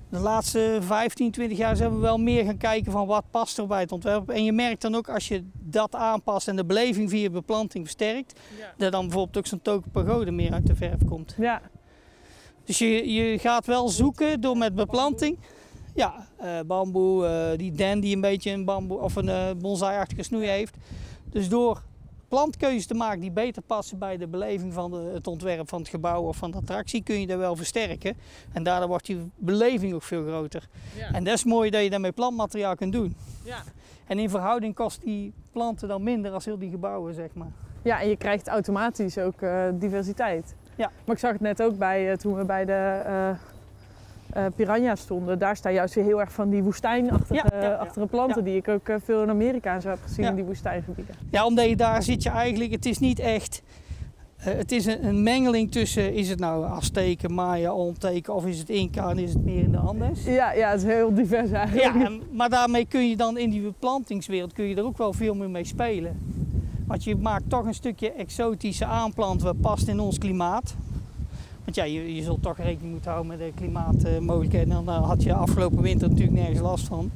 de 0.09 0.19
laatste 0.19 0.79
15, 0.81 1.31
20 1.31 1.59
jaar 1.59 1.77
zijn 1.77 1.95
we 1.95 2.01
wel 2.01 2.19
meer 2.19 2.45
gaan 2.45 2.57
kijken 2.57 2.93
van 2.93 3.07
wat 3.07 3.25
past 3.31 3.59
er 3.59 3.67
bij 3.67 3.81
het 3.81 3.93
ontwerp. 3.93 4.31
En 4.31 4.45
je 4.45 4.53
merkt 4.53 4.83
dan 4.83 4.95
ook 4.95 5.09
als 5.09 5.29
je 5.29 5.45
dat 5.53 5.95
aanpast 5.95 6.49
en 6.49 6.57
de 6.57 6.65
beleving 6.65 7.11
via 7.11 7.31
beplanting 7.31 7.85
versterkt, 7.85 8.41
dat 8.77 8.93
dan 8.93 9.03
bijvoorbeeld 9.03 9.37
ook 9.37 9.47
zo'n 9.47 9.63
token 9.63 9.91
pagode 9.91 10.31
meer 10.31 10.53
uit 10.53 10.67
de 10.67 10.75
verf 10.75 11.05
komt. 11.09 11.35
Ja, 11.39 11.61
Dus 12.65 12.79
je, 12.79 13.13
je 13.13 13.39
gaat 13.39 13.67
wel 13.67 13.89
zoeken 13.89 14.41
door 14.41 14.57
met 14.57 14.75
beplanting. 14.75 15.39
Ja, 15.95 16.27
eh, 16.37 16.61
bamboe, 16.67 17.27
eh, 17.27 17.59
die 17.59 17.73
den 17.73 18.01
die 18.01 18.15
een 18.15 18.21
beetje 18.21 18.51
een 18.51 18.65
bamboe 18.65 18.99
of 18.99 19.17
een 19.17 19.29
eh 19.29 19.51
bonsai-achtige 19.59 20.23
snoei 20.23 20.47
heeft. 20.47 20.77
Dus 21.31 21.49
door 21.49 21.83
plantkeuzes 22.33 22.87
te 22.87 22.95
maken 22.95 23.21
die 23.21 23.31
beter 23.31 23.63
passen 23.63 23.99
bij 23.99 24.17
de 24.17 24.29
beleving 24.29 24.73
van 24.73 24.91
de, 24.91 25.11
het 25.15 25.27
ontwerp 25.27 25.69
van 25.69 25.81
het 25.81 25.89
gebouw 25.89 26.23
of 26.23 26.37
van 26.37 26.51
de 26.51 26.57
attractie, 26.57 27.03
kun 27.03 27.21
je 27.21 27.27
dat 27.27 27.39
wel 27.39 27.57
versterken. 27.57 28.17
En 28.53 28.63
daardoor 28.63 28.89
wordt 28.89 29.07
die 29.07 29.31
beleving 29.37 29.95
ook 29.95 30.03
veel 30.03 30.23
groter. 30.23 30.69
Ja. 30.97 31.11
En 31.13 31.25
dat 31.25 31.35
is 31.35 31.45
mooi 31.45 31.71
dat 31.71 31.83
je 31.83 31.91
dat 31.91 32.01
met 32.01 32.15
plantmateriaal 32.15 32.75
kunt 32.75 32.93
doen. 32.93 33.17
Ja. 33.45 33.63
En 34.07 34.19
in 34.19 34.31
verhouding 34.31 34.75
kost 34.75 35.03
die 35.03 35.33
planten 35.53 35.89
dan 35.89 36.03
minder 36.03 36.33
als 36.33 36.45
heel 36.45 36.59
die 36.59 36.71
gebouwen, 36.71 37.15
zeg 37.15 37.35
maar. 37.35 37.53
ja, 37.83 38.01
en 38.01 38.09
je 38.09 38.17
krijgt 38.17 38.49
automatisch 38.49 39.19
ook 39.19 39.43
eh, 39.43 39.69
diversiteit. 39.75 40.55
Ja. 40.77 40.91
Maar 41.05 41.15
ik 41.15 41.21
zag 41.21 41.33
het 41.33 41.41
net 41.41 41.63
ook 41.63 41.79
bij, 41.79 42.11
eh, 42.11 42.17
toen 42.17 42.35
we 42.35 42.45
bij 42.45 42.65
de, 42.65 43.03
eh, 43.07 43.31
eh 44.33 44.45
piranha 44.57 44.95
stonden, 44.95 45.39
daar 45.39 45.57
staan 45.57 45.73
juist 45.73 45.95
weer 45.95 46.05
heel 46.05 46.21
erg 46.21 46.33
van 46.33 46.51
die 46.51 46.63
woestijnachtige 46.63 47.35
Ja, 47.35 47.87
ja, 47.97 48.07
planten 48.11 48.45
die 48.45 48.57
ik 48.57 48.69
ook 48.69 48.89
eh, 48.89 48.97
veel 49.05 49.23
in 49.23 49.31
Amerika 49.31 49.75
en 49.75 49.83
zo 49.83 49.89
heb 49.89 49.99
gezien 50.03 50.25
in 50.25 50.35
die 50.35 50.45
woestijngebieden. 50.45 51.15
Ja, 51.31 51.47
omdat 51.47 51.69
je 51.69 51.77
daar 51.77 52.03
zit 52.03 52.23
je 52.23 52.29
eigenlijk, 52.29 52.71
het 52.71 52.87
is 52.87 52.99
niet 52.99 53.19
echt, 53.19 53.63
eh, 54.37 54.55
het 54.55 54.73
is 54.73 54.87
een, 54.87 55.07
een 55.07 55.23
mengeling 55.23 55.73
tussen, 55.73 56.15
is 56.15 56.29
het 56.29 56.39
nou 56.39 56.65
Azteken, 56.65 57.35
Maya, 57.35 57.73
Olmteken 57.73 58.35
of 58.35 58.47
is 58.47 58.59
het 58.59 58.69
Inca 58.69 59.11
en 59.11 59.19
is 59.19 59.33
het 59.33 59.45
meer 59.45 59.63
in 59.63 59.73
de 59.73 59.79
Andes? 59.79 60.25
Ja, 60.25 60.53
ja, 60.53 60.71
het 60.71 60.83
is 60.83 60.87
heel 60.87 61.15
divers 61.15 61.51
eigenlijk. 61.51 61.95
Ja, 61.95 62.05
en, 62.05 62.23
maar 62.33 62.49
daarmee 62.49 62.87
kun 62.87 63.09
je 63.09 63.17
dan 63.17 63.39
in 63.39 63.51
die 63.51 63.63
beplantingswereld 63.63 64.53
kun 64.53 64.65
je 64.65 64.77
er 64.77 64.85
ook 64.85 64.99
wel 64.99 65.13
veel 65.13 65.35
meer 65.35 65.51
mee 65.51 65.65
spelen. 65.65 66.41
Want 66.87 67.05
je 67.05 67.17
maakt 67.17 67.51
toch 67.51 67.65
een 67.65 67.75
stukje 67.75 68.13
exotische 68.13 68.85
aanplant 68.85 69.43
wat 69.43 69.61
past 69.61 69.89
in 69.89 70.01
ons 70.01 70.19
klimaat. 70.19 70.75
Want 71.65 71.77
ja, 71.77 71.85
je, 71.85 72.15
je 72.15 72.23
zult 72.23 72.43
toch 72.43 72.57
rekening 72.57 72.93
moeten 72.93 73.11
houden 73.11 73.39
met 73.39 73.47
de 73.47 73.53
klimaatmogelijkheden. 73.55 74.77
En 74.77 74.85
daar 74.85 75.01
had 75.01 75.23
je 75.23 75.35
afgelopen 75.35 75.83
winter 75.83 76.09
natuurlijk 76.09 76.37
nergens 76.37 76.61
last 76.61 76.87
van. 76.87 77.11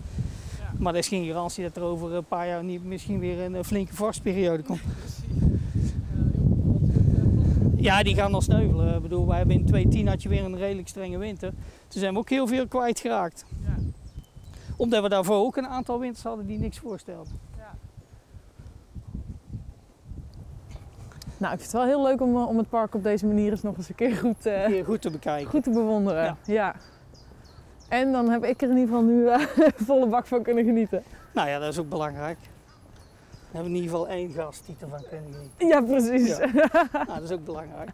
Maar 0.79 0.93
er 0.93 0.99
is 0.99 1.09
geen 1.09 1.26
garantie 1.26 1.62
dat 1.62 1.76
er 1.76 1.83
over 1.83 2.15
een 2.15 2.25
paar 2.25 2.47
jaar 2.47 2.65
niet 2.65 2.85
misschien 2.85 3.19
weer 3.19 3.41
een, 3.41 3.55
eh, 3.55 3.62
flinke 3.62 3.95
vorstperiode 3.95 4.62
komt. 4.62 4.81
Ja, 7.79 8.03
die 8.03 8.15
gaan 8.15 8.33
dan 8.33 8.43
sneuvelen. 8.43 8.97
Ik 8.97 9.03
bedoel, 9.03 9.26
wij 9.26 9.37
hebben 9.37 9.57
in 9.57 9.65
2010 9.65 10.09
had 10.09 10.23
je 10.23 10.29
weer 10.29 10.45
een 10.45 10.57
redelijk 10.57 10.88
strenge 10.88 11.19
winter. 11.19 11.50
Toen 11.88 12.00
zijn 12.00 12.12
we 12.12 12.19
ook 12.19 12.31
heel 12.31 12.47
veel 12.47 12.67
kwijtgeraakt. 12.67 13.45
Omdat 14.76 15.03
we 15.03 15.09
daarvoor 15.09 15.37
ook 15.37 15.57
een 15.57 15.67
aantal 15.67 15.99
winters 15.99 16.25
hadden 16.25 16.47
die 16.47 16.59
niks 16.59 16.79
voorstelden. 16.79 17.33
Nou, 21.38 21.52
ik 21.52 21.61
vind 21.61 21.73
het 21.73 21.81
wel 21.81 21.85
heel 21.85 22.02
leuk 22.02 22.21
om, 22.21 22.37
eh, 22.37 22.49
om 22.49 22.59
het 22.59 22.69
park 22.69 22.95
op 22.95 23.02
deze 23.02 23.26
manier 23.26 23.50
eens 23.50 23.62
nog 23.62 23.76
eens 23.76 23.88
een 23.88 23.95
keer 23.95 24.16
goed, 24.16 24.47
eh, 24.47 24.85
goed 24.85 25.02
te 25.02 25.11
bekijken. 25.11 25.50
goed 25.50 25.62
te 25.62 25.71
bewonderen. 25.71 26.25
Ja. 26.25 26.37
Ja. 26.45 26.75
En 27.88 28.12
dan 28.12 28.31
heb 28.31 28.45
ik 28.45 28.62
er 28.62 28.71
in 28.71 28.76
ieder 28.76 28.95
geval 28.95 29.02
nu 29.02 29.28
eh, 29.28 29.40
volle 29.88 30.07
bak 30.07 30.26
van 30.26 30.43
kunnen 30.43 30.64
genieten. 30.64 31.02
Nou 31.35 31.49
ja, 31.49 31.59
dat 31.59 31.73
is 31.73 31.78
ook 31.78 31.88
belangrijk. 31.88 32.38
We 33.31 33.62
hebben 33.62 33.71
in 33.71 33.76
ieder 33.83 33.90
geval 33.90 34.09
één 34.09 34.31
gast 34.31 34.66
die 34.66 34.76
ervan 34.81 35.00
kunnen 35.09 35.33
genieten. 35.33 35.66
Ja, 35.66 35.81
precies. 35.81 36.37
Ja. 36.37 36.47
nou, 36.93 37.07
dat 37.07 37.23
is 37.23 37.31
ook 37.33 37.45
belangrijk. 37.45 37.90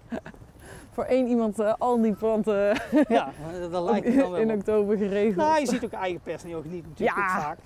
Voor 0.92 1.04
één 1.04 1.26
iemand 1.28 1.78
al 1.78 2.00
die 2.00 2.12
planten 2.12 2.80
Ja, 3.08 3.30
dat 3.70 3.82
lijkt 3.82 4.06
dan 4.06 4.16
wel. 4.30 4.36
in 4.42 4.50
op. 4.50 4.56
oktober 4.56 4.96
geregeld. 4.96 5.36
Nou, 5.36 5.60
je 5.60 5.66
ziet 5.66 5.84
ook 5.84 5.92
eigen 5.92 6.20
personeel 6.22 6.62
genieten 6.62 6.88
natuurlijk 6.90 7.18
Ja. 7.18 7.40
vaak. 7.40 7.58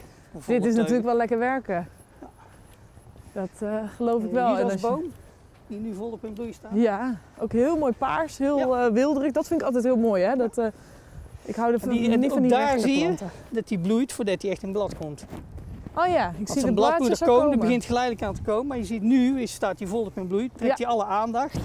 Dit 0.46 0.64
is 0.64 0.74
natuurlijk 0.74 1.04
wel 1.04 1.16
lekker 1.16 1.38
werken. 1.38 1.88
Dat 3.32 3.50
geloof 3.96 4.22
ik 4.24 4.30
wel. 4.30 4.56
Je- 4.70 4.78
boom, 4.80 5.02
die 5.66 5.78
nu 5.78 5.94
volop 5.94 6.24
in 6.24 6.32
bloei 6.32 6.52
staat. 6.52 6.70
Ja, 6.74 7.18
ook 7.38 7.52
heel 7.52 7.76
mooi 7.76 7.92
paars, 7.92 8.38
heel 8.38 8.76
eh, 8.76 8.92
wilderig. 8.92 9.32
Dat 9.32 9.46
vind 9.46 9.60
ik 9.60 9.66
altijd 9.66 9.84
heel 9.84 9.96
mooi. 9.96 10.22
Hè? 10.22 10.36
Dat, 10.36 10.58
eh, 10.58 10.66
ik 11.42 11.56
hou 11.56 11.74
er 11.74 11.82
En 11.82 11.88
die- 11.88 12.10
en 12.12 12.20
niet 12.20 12.32
van 12.32 12.40
die 12.42 12.50
daar 12.50 12.78
zie 12.78 12.98
je. 12.98 13.14
Dat 13.50 13.68
die 13.68 13.78
bloeit 13.78 14.12
voordat 14.12 14.42
hij 14.42 14.50
echt 14.50 14.62
in 14.62 14.72
blad 14.72 14.96
komt. 14.96 15.24
Oh 15.94 16.06
ja, 16.06 16.32
ik 16.38 16.48
zie 16.48 16.60
de 16.62 16.68
een 16.68 16.74
blad 16.74 16.88
moet 16.88 16.96
blaadjes 16.98 17.20
er 17.20 17.26
komen, 17.26 17.42
komen. 17.44 17.58
begint 17.58 17.84
geleidelijk 17.84 18.22
aan 18.22 18.34
te 18.34 18.42
komen. 18.42 18.66
Maar 18.66 18.76
je 18.76 18.84
ziet 18.84 19.02
nu, 19.02 19.40
is, 19.40 19.52
staat 19.52 19.78
hij 19.78 19.88
volop 19.88 20.16
in 20.16 20.26
bloei, 20.26 20.50
trekt 20.56 20.78
Ja. 20.78 20.84
hij 20.86 20.94
alle 20.94 21.04
aandacht. 21.04 21.58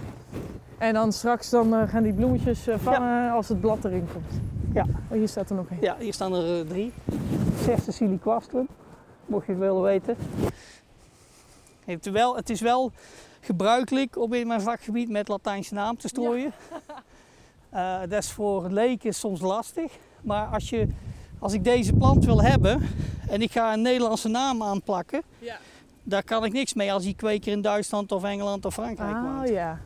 En 0.78 0.94
dan 0.94 1.12
straks 1.12 1.50
dan, 1.50 1.74
eh, 1.76 1.90
gaan 1.90 2.04
die 2.04 2.14
bloemetjes 2.14 2.68
vangen 2.78 3.32
als 3.32 3.48
het 3.50 3.62
blad 3.62 3.86
erin 3.86 4.08
komt. 4.14 4.42
Ja. 4.74 4.82
Oh, 5.10 5.18
hier 5.18 5.28
staat 5.28 5.50
er 5.50 5.56
nog 5.56 5.70
een. 5.70 5.78
Ja, 5.82 5.96
hier 6.00 6.14
staan 6.14 6.34
er 6.34 6.68
drie. 6.68 6.92
Zesde 7.64 7.92
siliquastrum, 7.92 8.68
mocht 9.26 9.46
je 9.46 9.52
het 9.52 9.62
willen 9.62 9.82
weten. 9.82 10.16
Het, 11.86 12.12
wel, 12.12 12.36
het 12.36 12.50
is 12.50 12.62
wel 12.62 12.92
gebruikelijk 13.42 14.18
om 14.18 14.34
in 14.34 14.48
mijn 14.48 14.62
vakgebied 14.62 15.10
met 15.10 15.28
Latijnse 15.28 15.74
naam 15.74 15.98
te 15.98 16.08
strooien. 16.08 16.52
Eh, 17.70 18.00
dat 18.00 18.24
is 18.24 18.32
voor 18.32 18.70
leken 18.70 19.14
soms 19.14 19.42
lastig. 19.42 19.92
Maar 20.22 20.48
als, 20.48 20.70
je, 20.70 20.88
als 21.40 21.54
ik 21.54 21.64
deze 21.64 21.94
plant 21.94 22.26
wil 22.26 22.42
hebben 22.42 22.82
en 23.30 23.42
ik 23.42 23.52
ga 23.52 23.74
een 23.74 23.82
Nederlandse 23.82 24.28
naam 24.28 24.64
aanplakken, 24.64 25.22
Ja. 25.40 25.58
daar 26.04 26.24
kan 26.24 26.46
ik 26.46 26.52
niks 26.54 26.74
mee 26.74 26.94
als 26.94 27.04
die 27.04 27.16
kweker 27.16 27.52
in 27.52 27.62
Duitsland 27.62 28.12
of 28.12 28.24
Engeland 28.24 28.66
of 28.66 28.74
Frankrijk 28.74 29.16
woont. 29.22 29.50
ja. 29.50 29.80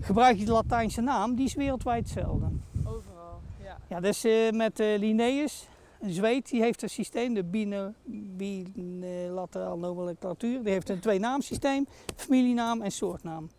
Gebruik 0.00 0.38
je 0.38 0.44
de 0.44 0.52
Latijnse 0.52 1.00
naam, 1.00 1.34
die 1.34 1.44
is 1.44 1.54
wereldwijd 1.54 2.04
hetzelfde. 2.04 2.46
Overal. 2.84 3.40
Ja. 3.62 3.76
Ja, 3.88 4.00
dat 4.00 4.14
is 4.14 4.24
eh, 4.24 4.50
met 4.50 4.80
eh, 4.80 4.98
Linnaeus, 4.98 5.66
een 6.02 6.12
Zweed, 6.12 6.50
die 6.50 6.62
heeft 6.62 6.82
een 6.82 6.88
systeem, 6.90 7.34
de 7.34 7.44
bine, 7.44 7.92
bilateraal 8.04 9.78
nomenclatuur. 9.78 10.62
Die 10.62 10.72
heeft 10.72 10.88
een 10.88 11.00
twee-naamsysteem, 11.00 11.86
familienaam 12.16 12.82
en 12.82 12.90
soortnaam. 12.90 13.50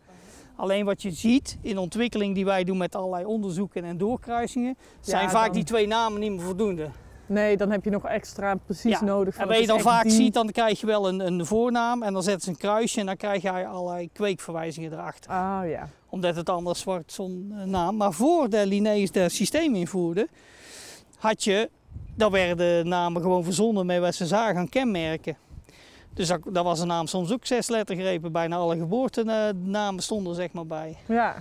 Alleen 0.55 0.85
wat 0.85 1.01
je 1.01 1.11
ziet 1.11 1.57
in 1.61 1.75
de 1.75 1.81
ontwikkeling 1.81 2.35
die 2.35 2.45
wij 2.45 2.63
doen 2.63 2.77
met 2.77 2.95
allerlei 2.95 3.25
onderzoeken 3.25 3.83
en 3.83 3.97
doorkruisingen, 3.97 4.77
zijn 5.01 5.29
vaak 5.29 5.45
dan- 5.45 5.53
die 5.53 5.63
twee 5.63 5.87
namen 5.87 6.19
niet 6.19 6.31
meer 6.31 6.41
voldoende. 6.41 6.89
Nee, 7.25 7.57
dan 7.57 7.71
heb 7.71 7.83
je 7.83 7.89
nog 7.89 8.05
extra 8.05 8.55
precies 8.55 8.99
Ja, 8.99 9.03
nodig. 9.03 9.33
van 9.35 9.43
En 9.43 9.49
wat 9.49 9.59
je 9.59 9.67
dan 9.67 9.79
vaak 9.79 10.03
die- 10.03 10.11
ziet, 10.11 10.33
dan 10.33 10.51
krijg 10.51 10.79
je 10.79 10.85
wel 10.85 11.07
een, 11.07 11.19
een 11.19 11.45
voornaam 11.45 12.03
en 12.03 12.13
dan 12.13 12.23
zetten 12.23 12.41
ze 12.43 12.49
een 12.49 12.57
kruisje 12.57 12.99
en 12.99 13.05
dan 13.05 13.17
krijg 13.17 13.41
je 13.41 13.67
allerlei 13.67 14.09
kweekverwijzingen 14.13 14.91
erachter. 14.91 15.31
Ah 15.31 15.61
ja. 15.69 15.89
Omdat 16.09 16.35
het 16.35 16.49
anders 16.49 16.83
wordt 16.83 17.11
zo'n 17.11 17.53
eh, 17.57 17.63
naam. 17.65 17.95
Maar 17.97 18.13
voor 18.13 18.49
de 18.49 18.65
Linnaeus 18.67 19.11
dat 19.11 19.31
systeem 19.31 19.75
invoerde, 19.75 20.27
had 21.17 21.43
je, 21.43 21.69
dan 22.15 22.31
werden 22.31 22.87
namen 22.87 23.21
gewoon 23.21 23.43
verzonnen 23.43 23.85
met 23.85 23.99
wat 23.99 24.15
ze 24.15 24.25
zagen 24.25 24.57
aan 24.57 24.69
kenmerken. 24.69 25.37
Dus 26.13 26.27
dat, 26.27 26.39
dat 26.49 26.63
was 26.63 26.79
een 26.79 26.87
naam 26.87 27.07
soms 27.07 27.33
ook 27.33 27.45
zes 27.45 27.69
lettergrepen. 27.69 28.31
Bijna 28.31 28.55
alle 28.55 28.77
geboortenamen 28.77 30.03
stonden 30.03 30.29
er 30.29 30.35
zeg 30.35 30.51
maar 30.51 30.67
bij. 30.67 30.97
Ja. 31.07 31.35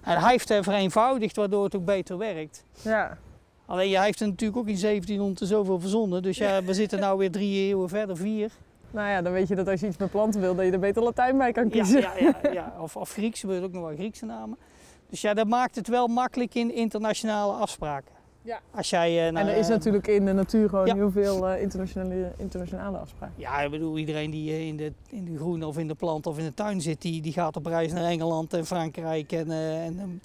En 0.00 0.18
hij 0.18 0.30
heeft 0.30 0.48
het 0.48 0.64
vereenvoudigd, 0.64 1.36
waardoor 1.36 1.64
het 1.64 1.76
ook 1.76 1.84
beter 1.84 2.18
werkt. 2.18 2.64
Ja. 2.82 3.18
Alleen 3.66 3.94
hij 3.94 4.04
heeft 4.04 4.18
het 4.18 4.28
natuurlijk 4.28 4.58
ook 4.58 4.68
in 4.68 4.80
1700 4.80 5.40
en 5.40 5.46
zoveel 5.46 5.80
verzonnen. 5.80 6.22
Dus 6.22 6.36
ja, 6.36 6.62
we 6.62 6.74
zitten 6.74 7.00
nou 7.00 7.18
weer 7.18 7.30
drie 7.30 7.68
eeuwen 7.68 7.88
verder, 7.88 8.16
vier. 8.16 8.50
Nou 8.90 9.08
ja, 9.08 9.22
dan 9.22 9.32
weet 9.32 9.48
je 9.48 9.54
dat 9.54 9.68
als 9.68 9.80
je 9.80 9.86
iets 9.86 9.96
met 9.96 10.10
planten 10.10 10.40
wil, 10.40 10.54
dat 10.54 10.64
je 10.64 10.70
er 10.70 10.78
beter 10.78 11.02
Latijn 11.02 11.38
bij 11.38 11.52
kan 11.52 11.68
kiezen. 11.68 12.00
ja, 12.00 12.12
ja, 12.18 12.34
ja. 12.52 12.74
Of, 12.80 12.96
of 12.96 13.12
Grieks, 13.12 13.40
er 13.42 13.46
worden 13.46 13.64
ook 13.64 13.72
nog 13.72 13.82
wel 13.82 13.94
Griekse 13.94 14.24
namen. 14.24 14.58
Dus 15.10 15.20
ja, 15.20 15.34
dat 15.34 15.46
maakt 15.46 15.74
het 15.74 15.88
wel 15.88 16.06
makkelijk 16.06 16.54
in 16.54 16.74
internationale 16.74 17.52
afspraken. 17.52 18.14
Ja. 18.44 18.60
Als 18.74 18.90
jij, 18.90 19.08
eh, 19.10 19.26
En 19.26 19.36
er 19.36 19.56
is 19.56 19.64
eh, 19.64 19.70
natuurlijk 19.70 20.06
in 20.06 20.24
de 20.24 20.32
natuur 20.32 20.68
gewoon 20.68 20.86
Ja. 20.86 20.94
heel 20.94 21.10
veel 21.10 21.48
eh, 21.48 21.62
internationale, 21.62 22.32
internationale 22.36 22.98
afspraken. 22.98 23.34
Ja, 23.38 23.60
ik 23.60 23.70
bedoel, 23.70 23.98
iedereen 23.98 24.30
die 24.30 24.50
eh, 24.50 24.66
in 24.66 24.76
de, 24.76 24.92
in 25.08 25.24
de 25.24 25.36
groen 25.36 25.62
of 25.64 25.78
in 25.78 25.88
de 25.88 25.94
plant 25.94 26.26
of 26.26 26.38
in 26.38 26.44
de 26.44 26.54
tuin 26.54 26.80
zit, 26.80 27.02
die, 27.02 27.22
die 27.22 27.32
gaat 27.32 27.56
op 27.56 27.66
reis 27.66 27.92
naar 27.92 28.04
Engeland 28.04 28.52
en 28.54 28.66
Frankrijk 28.66 29.32
en, 29.32 29.50
eh, 29.50 29.84
en, 29.84 30.20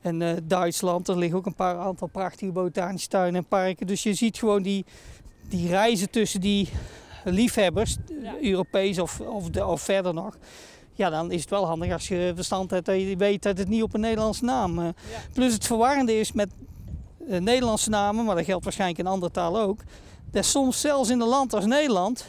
en 0.00 0.22
eh, 0.22 0.36
Duitsland. 0.44 1.08
Er 1.08 1.18
liggen 1.18 1.38
ook 1.38 1.46
een 1.46 1.54
paar 1.54 1.76
aantal 1.78 2.08
prachtige 2.08 2.52
botanische 2.52 3.08
tuinen 3.08 3.40
en 3.40 3.46
parken. 3.48 3.86
Dus 3.86 4.02
je 4.02 4.14
ziet 4.14 4.38
gewoon 4.38 4.62
die, 4.62 4.84
die 5.48 5.68
reizen 5.68 6.10
tussen 6.10 6.40
die 6.40 6.68
liefhebbers, 7.24 7.96
Ja. 8.22 8.34
Europees 8.42 8.98
of, 8.98 9.20
of, 9.20 9.50
de, 9.50 9.66
of 9.66 9.80
verder 9.80 10.14
nog. 10.14 10.36
Ja, 10.92 11.10
dan 11.10 11.30
is 11.30 11.40
het 11.40 11.50
wel 11.50 11.66
handig 11.66 11.92
als 11.92 12.08
je 12.08 12.32
verstand 12.34 12.70
hebt 12.70 12.86
dat 12.86 13.00
je 13.00 13.16
weet 13.16 13.42
dat 13.42 13.58
het 13.58 13.68
niet 13.68 13.82
op 13.82 13.94
een 13.94 14.00
Nederlandse 14.00 14.44
naam. 14.44 14.78
eh. 14.78 14.88
Plus 15.32 15.52
het 15.52 15.66
verwarrende 15.66 16.18
is 16.18 16.32
met 16.32 16.48
Nederlandse 17.28 17.90
namen, 17.90 18.24
maar 18.24 18.34
dat 18.36 18.44
geldt 18.44 18.64
waarschijnlijk 18.64 18.98
in 19.00 19.06
andere 19.06 19.32
talen 19.32 19.62
ook. 19.62 19.80
Dat 20.30 20.44
soms 20.44 20.80
zelfs 20.80 21.10
in 21.10 21.20
een 21.20 21.28
land 21.28 21.54
als 21.54 21.66
Nederland 21.66 22.26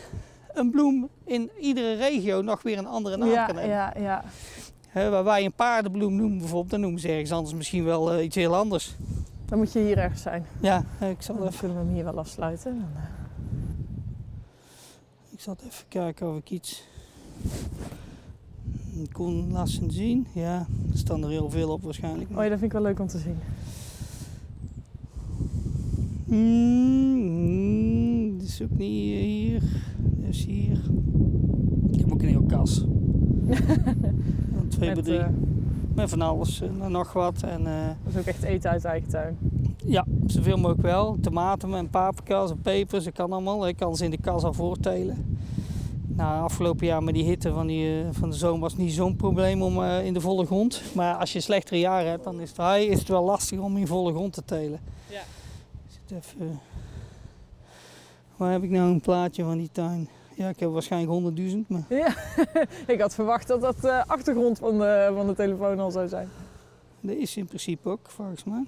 een 0.54 0.72
bloem 0.72 1.10
in 1.26 1.50
iedere 1.60 1.94
regio 1.96 2.42
nog 2.42 2.62
weer 2.62 2.78
een 2.78 2.88
andere 2.88 3.18
naam 3.18 3.30
Ja, 3.30 3.46
kan 3.46 3.56
hebben. 3.56 3.76
ja, 3.76 3.94
ja. 4.00 4.24
Hè, 4.90 5.10
waar 5.10 5.24
wij 5.24 5.46
een 5.46 5.54
paardenbloem 5.54 6.16
noemen 6.16 6.38
bijvoorbeeld, 6.38 6.70
dan 6.70 6.80
noemen 6.80 7.00
ze 7.00 7.08
ergens 7.08 7.32
anders 7.32 7.56
misschien 7.56 7.84
wel 7.84 8.14
eh, 8.14 8.24
iets 8.24 8.36
heel 8.36 8.56
anders. 8.56 8.96
Dan 9.46 9.58
moet 9.58 9.72
je 9.74 9.80
hier 9.80 9.98
ergens 9.98 10.22
zijn. 10.22 10.46
Ja, 10.62 10.84
eh, 11.00 11.10
ik 11.10 11.22
zal, 11.22 11.36
Dan 11.36 11.48
even, 11.48 11.60
kunnen 11.60 11.78
we 11.78 11.84
hem 11.84 11.94
hier 11.94 12.04
wel 12.04 12.18
afsluiten. 12.18 12.72
Dan, 12.80 12.90
eh, 12.96 13.04
ik 15.30 15.40
zal 15.40 15.56
even 15.68 15.86
kijken 15.88 16.30
of 16.30 16.38
ik 16.38 16.50
iets 16.50 16.84
kon 19.12 19.52
laten 19.52 19.92
zien. 19.92 20.28
Ja, 20.34 20.66
er 20.92 20.98
staan 20.98 21.24
er 21.24 21.30
heel 21.30 21.50
veel 21.50 21.70
op 21.70 21.82
waarschijnlijk. 21.84 22.30
Oh 22.30 22.36
ja, 22.44 22.50
dat 22.50 22.60
vind 22.60 22.64
ik 22.64 22.72
wel 22.72 22.82
leuk 22.82 23.00
om 23.00 23.08
te 23.08 23.18
zien. 23.18 23.40
Mm, 26.30 28.38
dit 28.38 28.48
is 28.48 28.62
ook 28.62 28.78
niet 28.78 29.20
hier. 29.20 29.62
Dit 29.98 30.30
is 30.36 30.46
hier. 30.46 30.82
Ik 31.92 32.00
heb 32.00 32.12
ook 32.14 32.22
een 32.22 32.28
heel 32.28 32.44
kas. 32.48 32.86
Twee 34.70 34.94
bij 34.94 35.04
drie. 35.04 35.18
eh, 35.20 35.28
Met 35.96 36.10
van 36.10 36.22
alles 36.22 36.62
en 36.62 36.92
nog 36.92 37.14
wat. 37.14 37.44
En 37.44 37.68
eh, 37.68 37.88
dat 38.04 38.14
is 38.14 38.20
ook 38.20 38.26
echt 38.26 38.44
eten 38.44 38.70
uit 38.70 38.86
eigen 38.86 39.10
tuin. 39.10 39.38
ja, 39.86 40.06
zoveel 40.26 40.56
mogelijk 40.58 40.82
wel. 40.82 41.18
Tomaten 41.22 41.74
en 41.74 41.90
paprika's 41.90 42.52
en 42.52 42.62
pepers, 42.62 43.04
dat 43.04 43.14
kan 43.14 43.32
allemaal. 43.32 43.68
Ik 43.68 43.76
kan 43.78 43.96
ze 43.96 44.06
in 44.06 44.12
de 44.12 44.18
kas 44.22 44.44
al 44.44 44.54
voortelen. 44.54 45.38
Nou, 46.08 46.44
afgelopen 46.44 46.86
jaar 46.88 47.04
met 47.04 47.14
die 47.14 47.24
hitte 47.24 47.52
van, 47.54 47.68
die, 47.68 48.02
eh, 48.02 48.08
van 48.12 48.30
de 48.30 48.36
zomer 48.36 48.60
was 48.60 48.78
niet 48.78 48.92
zo'n 48.94 49.16
probleem 49.16 49.62
om 49.62 49.84
eh, 49.84 50.06
in 50.06 50.14
de 50.14 50.22
volle 50.22 50.46
grond. 50.46 50.82
Maar 50.96 51.16
als 51.16 51.34
je 51.34 51.40
slechtere 51.40 51.80
jaren 51.80 52.10
hebt, 52.10 52.24
dan 52.24 52.40
is 52.40 52.52
het, 52.56 52.82
is 52.90 53.00
het 53.00 53.08
wel 53.08 53.24
lastig 53.24 53.60
om 53.60 53.78
in 53.78 53.88
volle 53.88 54.12
grond 54.14 54.34
te 54.34 54.44
telen. 54.46 54.80
Ja. 55.10 55.22
Even... 56.12 56.60
Waar 58.38 58.52
heb 58.52 58.64
ik 58.64 58.70
nou 58.70 58.90
een 58.92 59.02
plaatje 59.02 59.44
van 59.44 59.58
die 59.58 59.70
tuin? 59.72 60.10
Ja, 60.36 60.50
ik 60.50 60.60
heb 60.60 60.70
waarschijnlijk 60.72 61.38
100.000, 61.40 61.56
maar... 61.68 61.84
Ja, 61.90 62.16
ik 62.94 63.02
had 63.02 63.14
verwacht 63.14 63.48
dat 63.48 63.62
dat 63.62 63.82
de 63.82 64.04
achtergrond 64.08 64.60
van 64.60 64.78
de, 64.78 65.12
van 65.16 65.28
de 65.28 65.36
telefoon 65.36 65.80
al 65.80 65.92
zou 65.92 66.08
zijn. 66.08 66.30
Dat 67.02 67.16
is 67.16 67.38
in 67.38 67.46
principe 67.46 67.90
ook, 67.90 68.10
volgens 68.10 68.44
mij. 68.44 68.64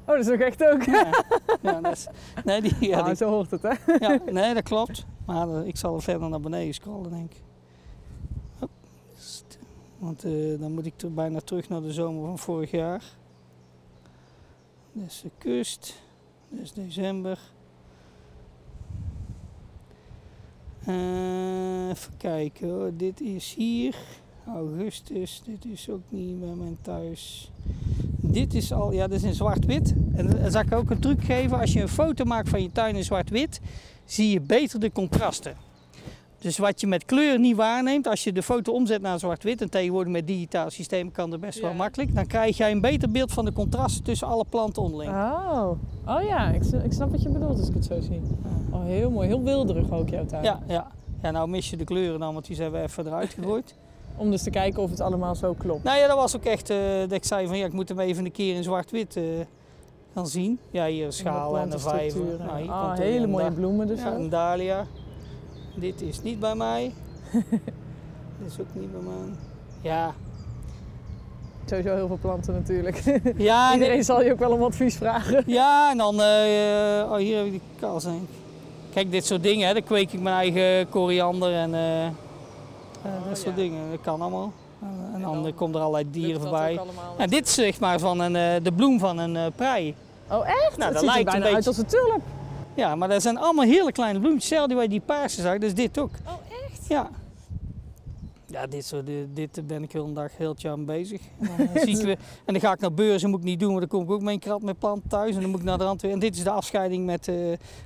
Oh, 0.00 0.14
dat 0.14 0.18
is 0.18 0.26
nog 0.26 0.38
echt 0.40 0.64
ook. 0.66 0.82
Ja, 0.82 1.24
ja, 1.62 1.80
dat 1.80 1.92
is, 1.92 2.06
nee, 2.44 2.60
die, 2.60 2.74
ja, 2.88 2.98
Ah, 2.98 3.06
die- 3.06 3.14
zo 3.16 3.28
hoort 3.30 3.50
het, 3.50 3.62
hè? 3.62 3.72
ja, 3.98 4.18
nee, 4.32 4.54
dat 4.54 4.62
klopt. 4.62 5.06
Maar 5.26 5.48
eh, 5.48 5.66
ik 5.66 5.76
zal 5.76 6.00
verder 6.00 6.28
naar 6.28 6.40
beneden 6.40 6.74
scrollen, 6.74 7.10
denk 7.10 7.32
ik. 7.34 7.42
Hop. 8.58 8.70
St- 9.16 9.58
Want 9.98 10.24
eh, 10.24 10.60
dan 10.60 10.72
moet 10.72 10.86
ik 10.86 11.00
er 11.02 11.14
bijna 11.14 11.40
terug 11.40 11.68
naar 11.68 11.82
de 11.82 11.92
zomer 11.92 12.26
van 12.26 12.38
vorig 12.38 12.70
jaar. 12.70 13.02
Dit 14.92 15.06
is 15.06 15.20
de 15.22 15.30
kust. 15.38 15.94
Dit 16.48 16.60
is 16.60 16.72
december. 16.72 17.38
Eh, 20.84 21.88
even 21.88 22.16
kijken 22.16 22.68
hoor. 22.68 22.96
Dit 22.96 23.20
is 23.20 23.54
hier. 23.54 23.96
Augustus. 24.46 25.42
Dit 25.44 25.64
is 25.64 25.88
ook 25.88 26.02
niet 26.08 26.40
bij 26.40 26.54
mijn 26.54 26.78
thuis. 26.82 27.50
Dit 28.16 28.54
is 28.54 28.72
al, 28.72 28.92
ja, 28.92 29.06
dit 29.06 29.16
is 29.16 29.24
in 29.24 29.34
zwart-wit. 29.34 29.94
En 30.14 30.30
dan 30.30 30.50
zal 30.50 30.60
ik 30.60 30.72
ook 30.72 30.90
een 30.90 31.00
truc 31.00 31.24
geven. 31.24 31.58
Als 31.58 31.72
je 31.72 31.80
een 31.80 31.88
foto 31.88 32.24
maakt 32.24 32.48
van 32.48 32.62
je 32.62 32.72
tuin 32.72 32.96
in 32.96 33.04
zwart-wit, 33.04 33.60
zie 34.04 34.30
je 34.30 34.40
beter 34.40 34.80
de 34.80 34.92
contrasten. 34.92 35.56
Dus 36.40 36.58
wat 36.58 36.80
je 36.80 36.86
met 36.86 37.04
kleur 37.04 37.38
niet 37.38 37.56
waarneemt, 37.56 38.06
als 38.06 38.24
je 38.24 38.32
de 38.32 38.42
foto 38.42 38.72
omzet 38.72 39.02
naar 39.02 39.18
zwart-wit, 39.18 39.60
en 39.60 39.70
tegenwoordig 39.70 40.12
met 40.12 40.26
digitaal 40.26 40.70
systeem 40.70 41.12
kan 41.12 41.30
dat 41.30 41.40
best 41.40 41.60
wel 41.60 41.74
makkelijk, 41.74 42.14
dan 42.14 42.26
krijg 42.26 42.56
jij 42.56 42.70
een 42.70 42.80
beter 42.80 43.10
beeld 43.10 43.32
van 43.32 43.44
de 43.44 43.52
contrasten 43.52 44.04
tussen 44.04 44.26
alle 44.26 44.44
planten 44.48 44.82
onderling. 44.82 45.10
Oh, 45.10 45.70
oh 46.06 46.22
ja, 46.22 46.48
ik, 46.48 46.62
snap 46.88 47.10
wat 47.10 47.22
je 47.22 47.28
bedoelt 47.28 47.58
als 47.58 47.68
ik 47.68 47.74
het 47.74 47.84
zo 47.84 48.00
zie. 48.00 48.20
Oh, 48.70 48.84
heel 48.84 49.10
mooi. 49.10 49.28
Heel 49.28 49.42
wilderig 49.42 49.90
ook 49.90 50.08
jouw 50.08 50.26
tuin. 50.26 50.42
Ja, 50.42 50.60
ja. 50.66 50.86
ja, 51.22 51.30
nou 51.30 51.48
mis 51.48 51.70
je 51.70 51.76
de 51.76 51.84
kleuren 51.84 52.20
dan, 52.20 52.32
want 52.32 52.46
die 52.46 52.56
zijn 52.56 52.70
we 52.70 52.80
even 52.80 53.06
eruit 53.06 53.32
gegooid. 53.32 53.74
Om 54.16 54.30
dus 54.30 54.42
te 54.42 54.50
kijken 54.50 54.82
of 54.82 54.90
het 54.90 55.00
allemaal 55.00 55.34
zo 55.34 55.54
klopt. 55.54 55.82
nou 55.84 55.98
ja, 55.98 56.06
dat 56.06 56.16
was 56.16 56.36
ook 56.36 56.44
echt, 56.44 56.70
eh, 56.70 56.78
dat 57.00 57.12
ik 57.12 57.24
zei 57.24 57.46
van 57.46 57.58
ja, 57.58 57.66
ik 57.66 57.72
moet 57.72 57.88
hem 57.88 57.98
even 57.98 58.24
een 58.24 58.32
keer 58.32 58.54
in 58.54 58.62
zwart-wit 58.62 59.16
eh, 59.16 59.22
gaan 60.14 60.26
zien. 60.26 60.58
Ja, 60.70 60.86
hier 60.86 61.06
een 61.06 61.12
schaal 61.12 61.58
en 61.58 61.72
een 61.72 61.80
vijver. 61.80 62.24
Nou, 62.38 62.60
hier 62.60 62.70
ah, 62.70 62.86
komt 62.86 62.98
hele 62.98 63.26
mooie 63.26 63.52
bloemen 63.52 63.86
dus 63.86 64.00
Ja, 64.00 64.14
een 64.14 64.28
dahlia. 64.28 64.86
Dit 65.80 66.02
is 66.02 66.22
niet 66.22 66.40
bij 66.40 66.54
mij. 66.54 66.92
Dit 68.38 68.46
is 68.46 68.60
ook 68.60 68.66
niet 68.72 68.92
bij 68.92 69.00
mij. 69.00 69.36
Ja, 69.80 70.14
Sowieso 71.68 71.94
heel 71.94 72.06
veel 72.06 72.18
planten 72.20 72.54
natuurlijk. 72.54 73.02
ja, 73.36 73.72
Iedereen 73.72 73.94
nee. 73.94 74.02
zal 74.02 74.22
je 74.22 74.32
ook 74.32 74.38
wel 74.38 74.50
om 74.50 74.62
advies 74.62 74.96
vragen. 74.96 75.42
ja 75.46 75.90
en 75.90 75.96
dan, 75.98 76.20
eh, 76.22 77.10
oh 77.10 77.16
hier 77.16 77.36
heb 77.36 77.46
ik 77.46 77.50
die 77.52 77.60
ik. 77.88 78.28
Kijk, 78.92 79.10
dit 79.10 79.26
soort 79.26 79.42
dingen, 79.42 79.66
hè, 79.66 79.72
dan 79.72 79.82
kweek 79.82 80.12
ik 80.12 80.20
mijn 80.20 80.36
eigen 80.36 80.88
koriander 80.88 81.52
en 81.54 81.74
eh, 81.74 82.06
eh, 82.06 82.12
dat 83.28 83.38
soort 83.38 83.56
ja. 83.56 83.62
dingen. 83.62 83.90
Dat 83.90 84.00
kan 84.00 84.20
allemaal. 84.20 84.52
En 85.14 85.20
dan, 85.20 85.42
dan 85.42 85.54
komt 85.54 85.74
er 85.74 85.80
allerlei 85.80 86.10
dieren 86.10 86.40
voorbij. 86.40 86.80
En 87.16 87.30
dit 87.30 87.46
is 87.46 87.54
zeg 87.54 87.80
maar 87.80 87.98
van 87.98 88.20
een, 88.20 88.62
de 88.62 88.72
bloem 88.72 88.98
van 88.98 89.18
een 89.18 89.52
prei. 89.52 89.94
Oh 90.30 90.48
echt? 90.48 90.76
Nou, 90.76 90.92
dat 90.92 91.00
ziet 91.00 91.08
er 91.08 91.14
lijkt 91.14 91.34
een 91.34 91.40
bijna 91.40 91.56
uit 91.56 91.64
beetje- 91.64 91.68
als 91.68 91.78
een 91.78 91.86
tulp. 91.86 92.22
Ja, 92.78 92.94
maar 92.94 93.08
dat 93.08 93.22
zijn 93.22 93.38
allemaal 93.38 93.64
hele 93.64 93.92
kleine 93.92 94.18
bloemetjes. 94.18 94.50
Hetzelfde 94.50 94.74
waar 94.74 94.82
je 94.82 94.88
die 94.88 95.00
paarse 95.00 95.42
zag, 95.42 95.58
dus 95.58 95.74
dit 95.74 95.98
ook. 95.98 96.10
Oh 96.26 96.32
echt? 96.64 96.88
Ja. 96.88 97.10
Ja, 98.46 98.66
dit, 98.66 98.84
soort, 98.84 99.06
dit, 99.06 99.34
dit 99.34 99.66
ben 99.66 99.82
ik 99.82 99.92
heel 99.92 100.04
een 100.04 100.14
dag 100.14 100.36
heel 100.36 100.56
mee 100.76 100.84
bezig. 100.84 101.20
En 101.40 101.48
dan, 101.56 101.68
eh, 101.74 101.82
zie 101.82 101.98
ik 101.98 102.04
weer, 102.04 102.18
en 102.44 102.52
dan 102.52 102.60
ga 102.60 102.72
ik 102.72 102.80
naar 102.80 102.94
beurzen, 102.94 103.30
moet 103.30 103.38
ik 103.38 103.44
niet 103.44 103.60
doen, 103.60 103.68
want 103.68 103.80
dan 103.80 103.88
kom 103.88 104.02
ik 104.02 104.10
ook 104.10 104.22
met 104.22 104.32
een 104.32 104.40
krat 104.40 104.62
met 104.62 104.78
planten 104.78 105.08
thuis. 105.08 105.34
En 105.34 105.40
dan 105.40 105.50
moet 105.50 105.58
ik 105.60 105.64
naar 105.64 105.78
de 105.78 105.84
rand 105.84 106.02
weer. 106.02 106.10
En 106.10 106.18
dit 106.18 106.36
is 106.36 106.42
de 106.42 106.50
afscheiding 106.50 107.06
met, 107.06 107.28
eh, 107.28 107.36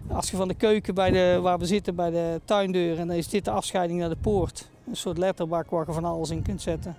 als 0.08 0.30
je 0.30 0.36
van 0.36 0.48
de 0.48 0.54
keuken 0.54 0.94
bij 0.94 1.10
de, 1.10 1.38
waar 1.42 1.58
we 1.58 1.66
zitten, 1.66 1.94
bij 1.94 2.10
de 2.10 2.40
tuindeur. 2.44 2.98
En 2.98 3.06
dan 3.06 3.16
is 3.16 3.28
dit 3.28 3.44
de 3.44 3.50
afscheiding 3.50 4.00
naar 4.00 4.08
de 4.08 4.16
poort. 4.20 4.68
Een 4.88 4.96
soort 4.96 5.18
letterbak 5.18 5.70
waar 5.70 5.86
je 5.86 5.92
van 5.92 6.04
alles 6.04 6.30
in 6.30 6.42
kunt 6.42 6.62
zetten. 6.62 6.96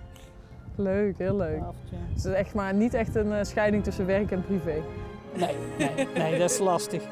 Leuk, 0.74 1.18
heel 1.18 1.36
leuk. 1.36 1.60
Het 2.14 2.24
is 2.24 2.32
echt 2.32 2.54
maar 2.54 2.74
niet 2.74 2.94
echt 2.94 3.14
een 3.14 3.32
eh, 3.32 3.44
scheiding 3.44 3.84
tussen 3.84 4.06
werk 4.06 4.30
en 4.30 4.44
privé. 4.44 4.82
Nee, 5.36 5.54
nee, 5.78 6.08
nee, 6.14 6.38
dat 6.38 6.50
is 6.50 6.58
lastig. 6.58 7.02